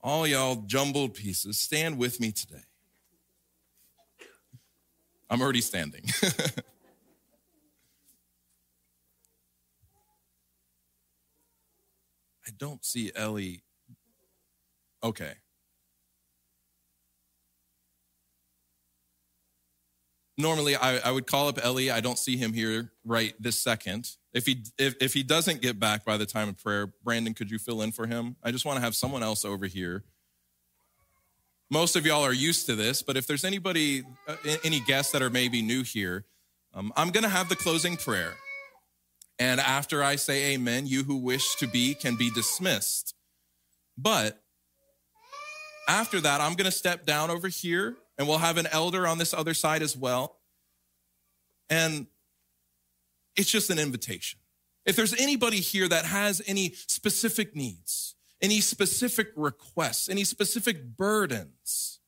All 0.00 0.26
y'all 0.26 0.56
jumbled 0.66 1.14
pieces, 1.14 1.58
stand 1.58 1.98
with 1.98 2.20
me 2.20 2.32
today. 2.32 2.64
I'm 5.28 5.40
already 5.40 5.60
standing. 5.60 6.04
I 12.46 12.50
don't 12.58 12.84
see 12.84 13.12
Ellie. 13.14 13.62
Okay. 15.02 15.32
Normally, 20.38 20.74
I, 20.74 20.98
I 20.98 21.10
would 21.10 21.26
call 21.26 21.48
up 21.48 21.58
Ellie. 21.62 21.90
I 21.90 22.00
don't 22.00 22.18
see 22.18 22.36
him 22.36 22.52
here 22.52 22.92
right 23.04 23.34
this 23.38 23.60
second. 23.60 24.10
If 24.32 24.46
he 24.46 24.64
if, 24.78 24.94
if 25.00 25.12
he 25.12 25.22
doesn't 25.22 25.60
get 25.60 25.78
back 25.78 26.04
by 26.04 26.16
the 26.16 26.24
time 26.26 26.48
of 26.48 26.56
prayer, 26.56 26.92
Brandon, 27.04 27.34
could 27.34 27.50
you 27.50 27.58
fill 27.58 27.82
in 27.82 27.92
for 27.92 28.06
him? 28.06 28.36
I 28.42 28.50
just 28.50 28.64
want 28.64 28.76
to 28.76 28.80
have 28.80 28.94
someone 28.94 29.22
else 29.22 29.44
over 29.44 29.66
here. 29.66 30.04
Most 31.70 31.94
of 31.94 32.04
y'all 32.06 32.24
are 32.24 32.32
used 32.32 32.66
to 32.66 32.74
this, 32.74 33.02
but 33.02 33.16
if 33.16 33.26
there's 33.26 33.44
anybody, 33.44 34.02
uh, 34.26 34.36
any 34.64 34.80
guests 34.80 35.12
that 35.12 35.22
are 35.22 35.30
maybe 35.30 35.62
new 35.62 35.84
here, 35.84 36.24
um, 36.74 36.92
I'm 36.96 37.10
going 37.10 37.22
to 37.22 37.28
have 37.28 37.48
the 37.48 37.54
closing 37.54 37.96
prayer. 37.96 38.34
And 39.40 39.58
after 39.58 40.04
I 40.04 40.16
say 40.16 40.52
amen, 40.52 40.86
you 40.86 41.02
who 41.02 41.16
wish 41.16 41.56
to 41.56 41.66
be 41.66 41.94
can 41.94 42.14
be 42.14 42.30
dismissed. 42.30 43.14
But 43.96 44.42
after 45.88 46.20
that, 46.20 46.42
I'm 46.42 46.52
going 46.52 46.66
to 46.66 46.76
step 46.76 47.06
down 47.06 47.30
over 47.30 47.48
here 47.48 47.96
and 48.18 48.28
we'll 48.28 48.38
have 48.38 48.58
an 48.58 48.68
elder 48.70 49.06
on 49.06 49.16
this 49.16 49.32
other 49.32 49.54
side 49.54 49.80
as 49.80 49.96
well. 49.96 50.36
And 51.70 52.06
it's 53.34 53.50
just 53.50 53.70
an 53.70 53.78
invitation. 53.78 54.40
If 54.84 54.94
there's 54.94 55.18
anybody 55.18 55.60
here 55.60 55.88
that 55.88 56.04
has 56.04 56.42
any 56.46 56.74
specific 56.86 57.56
needs, 57.56 58.16
any 58.42 58.60
specific 58.60 59.28
requests, 59.36 60.10
any 60.10 60.24
specific 60.24 60.96
burdens, 60.98 62.00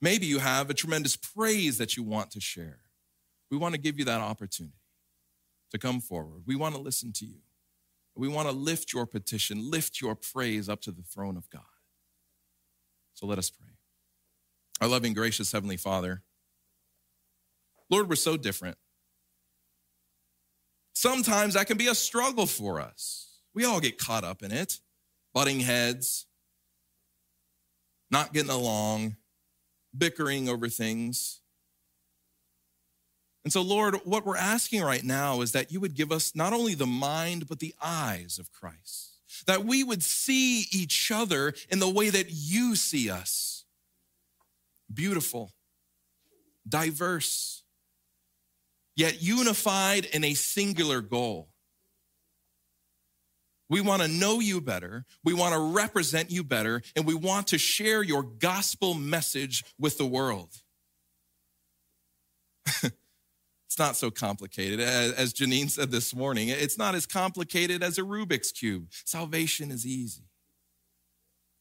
maybe 0.00 0.24
you 0.24 0.38
have 0.38 0.70
a 0.70 0.74
tremendous 0.74 1.16
praise 1.16 1.76
that 1.76 1.98
you 1.98 2.02
want 2.02 2.30
to 2.30 2.40
share. 2.40 2.78
We 3.50 3.58
want 3.58 3.74
to 3.74 3.80
give 3.80 3.98
you 3.98 4.06
that 4.06 4.22
opportunity 4.22 4.79
to 5.70 5.78
come 5.78 6.00
forward. 6.00 6.42
We 6.46 6.56
want 6.56 6.74
to 6.74 6.80
listen 6.80 7.12
to 7.14 7.26
you. 7.26 7.40
We 8.16 8.28
want 8.28 8.48
to 8.48 8.54
lift 8.54 8.92
your 8.92 9.06
petition, 9.06 9.70
lift 9.70 10.00
your 10.00 10.14
praise 10.14 10.68
up 10.68 10.80
to 10.82 10.92
the 10.92 11.02
throne 11.02 11.36
of 11.36 11.48
God. 11.50 11.62
So 13.14 13.26
let 13.26 13.38
us 13.38 13.50
pray. 13.50 13.68
Our 14.80 14.88
loving, 14.88 15.14
gracious 15.14 15.52
Heavenly 15.52 15.76
Father, 15.76 16.22
Lord, 17.88 18.08
we're 18.08 18.16
so 18.16 18.36
different. 18.36 18.78
Sometimes 20.92 21.54
that 21.54 21.66
can 21.66 21.76
be 21.76 21.86
a 21.86 21.94
struggle 21.94 22.46
for 22.46 22.80
us. 22.80 23.40
We 23.54 23.64
all 23.64 23.80
get 23.80 23.98
caught 23.98 24.22
up 24.22 24.42
in 24.42 24.52
it, 24.52 24.80
butting 25.34 25.60
heads, 25.60 26.26
not 28.10 28.32
getting 28.32 28.50
along, 28.50 29.16
bickering 29.96 30.48
over 30.48 30.68
things. 30.68 31.40
And 33.44 33.52
so, 33.52 33.62
Lord, 33.62 33.96
what 34.04 34.26
we're 34.26 34.36
asking 34.36 34.82
right 34.82 35.02
now 35.02 35.40
is 35.40 35.52
that 35.52 35.72
you 35.72 35.80
would 35.80 35.94
give 35.94 36.12
us 36.12 36.34
not 36.34 36.52
only 36.52 36.74
the 36.74 36.86
mind, 36.86 37.48
but 37.48 37.58
the 37.58 37.74
eyes 37.82 38.38
of 38.38 38.52
Christ, 38.52 39.16
that 39.46 39.64
we 39.64 39.82
would 39.82 40.02
see 40.02 40.66
each 40.70 41.10
other 41.10 41.54
in 41.70 41.78
the 41.78 41.88
way 41.88 42.10
that 42.10 42.26
you 42.30 42.76
see 42.76 43.08
us 43.10 43.64
beautiful, 44.92 45.52
diverse, 46.68 47.62
yet 48.96 49.22
unified 49.22 50.04
in 50.04 50.24
a 50.24 50.34
singular 50.34 51.00
goal. 51.00 51.48
We 53.70 53.80
want 53.80 54.02
to 54.02 54.08
know 54.08 54.40
you 54.40 54.60
better. 54.60 55.06
We 55.22 55.32
want 55.32 55.54
to 55.54 55.60
represent 55.60 56.30
you 56.30 56.42
better. 56.42 56.82
And 56.96 57.06
we 57.06 57.14
want 57.14 57.46
to 57.48 57.58
share 57.58 58.02
your 58.02 58.24
gospel 58.24 58.94
message 58.94 59.64
with 59.78 59.96
the 59.96 60.06
world. 60.06 60.50
It's 63.70 63.78
not 63.78 63.94
so 63.94 64.10
complicated. 64.10 64.80
As 64.80 65.32
Janine 65.32 65.70
said 65.70 65.92
this 65.92 66.12
morning, 66.12 66.48
it's 66.48 66.76
not 66.76 66.96
as 66.96 67.06
complicated 67.06 67.84
as 67.84 67.98
a 67.98 68.02
Rubik's 68.02 68.50
Cube. 68.50 68.88
Salvation 69.04 69.70
is 69.70 69.86
easy. 69.86 70.24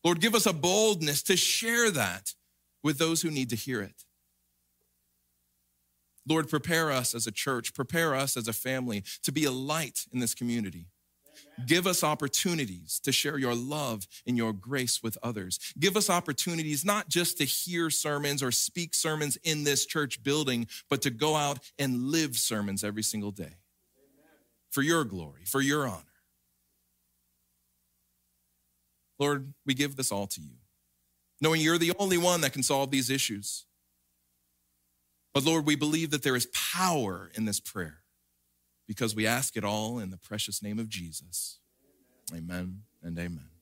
Lord, 0.04 0.20
give 0.20 0.34
us 0.34 0.48
a 0.48 0.54
boldness 0.54 1.22
to 1.22 1.38
share 1.38 1.92
that 1.92 2.34
with 2.82 2.98
those 2.98 3.22
who 3.22 3.30
need 3.30 3.52
to 3.52 3.56
hear 3.56 3.84
it. 3.84 4.06
Lord, 6.28 6.50
prepare 6.50 6.92
us 6.92 7.14
as 7.14 7.28
a 7.28 7.32
church, 7.32 7.76
prepare 7.76 8.16
us 8.16 8.36
as 8.36 8.48
a 8.48 8.54
family 8.54 9.04
to 9.22 9.32
be 9.32 9.46
a 9.46 9.52
light 9.52 10.08
in 10.12 10.20
this 10.20 10.34
community. 10.34 10.88
Give 11.66 11.88
us 11.88 12.04
opportunities 12.04 13.00
to 13.04 13.12
share 13.12 13.38
your 13.38 13.56
love 13.56 14.08
and 14.26 14.38
your 14.38 14.54
grace 14.54 15.04
with 15.04 15.18
others. 15.22 15.60
Give 15.80 15.98
us 15.98 16.10
opportunities 16.10 16.86
not 16.86 17.10
just 17.10 17.38
to 17.40 17.44
hear 17.44 17.90
sermons 17.90 18.42
or 18.42 18.52
speak 18.52 18.94
sermons 18.94 19.38
in 19.44 19.64
this 19.64 19.86
church 19.86 20.24
building, 20.24 20.68
but 20.90 21.02
to 21.02 21.10
go 21.10 21.36
out 21.36 21.60
and 21.78 22.12
live 22.12 22.38
sermons 22.38 22.84
every 22.84 23.04
single 23.04 23.32
day 23.32 23.56
for 24.70 24.82
your 24.82 25.04
glory, 25.04 25.42
for 25.46 25.62
your 25.62 25.88
honor. 25.88 26.04
Lord, 29.18 29.54
we 29.66 29.74
give 29.74 29.98
this 29.98 30.12
all 30.12 30.28
to 30.28 30.42
you, 30.42 30.56
knowing 31.42 31.62
you're 31.62 31.78
the 31.78 31.94
only 32.00 32.18
one 32.18 32.42
that 32.42 32.54
can 32.54 32.64
solve 32.64 32.90
these 32.90 33.10
issues. 33.10 33.66
But 35.34 35.44
Lord, 35.44 35.66
we 35.66 35.76
believe 35.76 36.12
that 36.12 36.24
there 36.24 36.36
is 36.36 36.48
power 36.48 37.30
in 37.36 37.46
this 37.46 37.60
prayer 37.60 38.00
because 38.90 39.16
we 39.16 39.28
ask 39.28 39.56
it 39.56 39.64
all 39.64 40.00
in 40.00 40.10
the 40.10 40.18
precious 40.18 40.64
name 40.64 40.80
of 40.80 40.90
Jesus. 40.90 41.60
Amen 42.36 42.82
and 43.04 43.16
amen. 43.20 43.59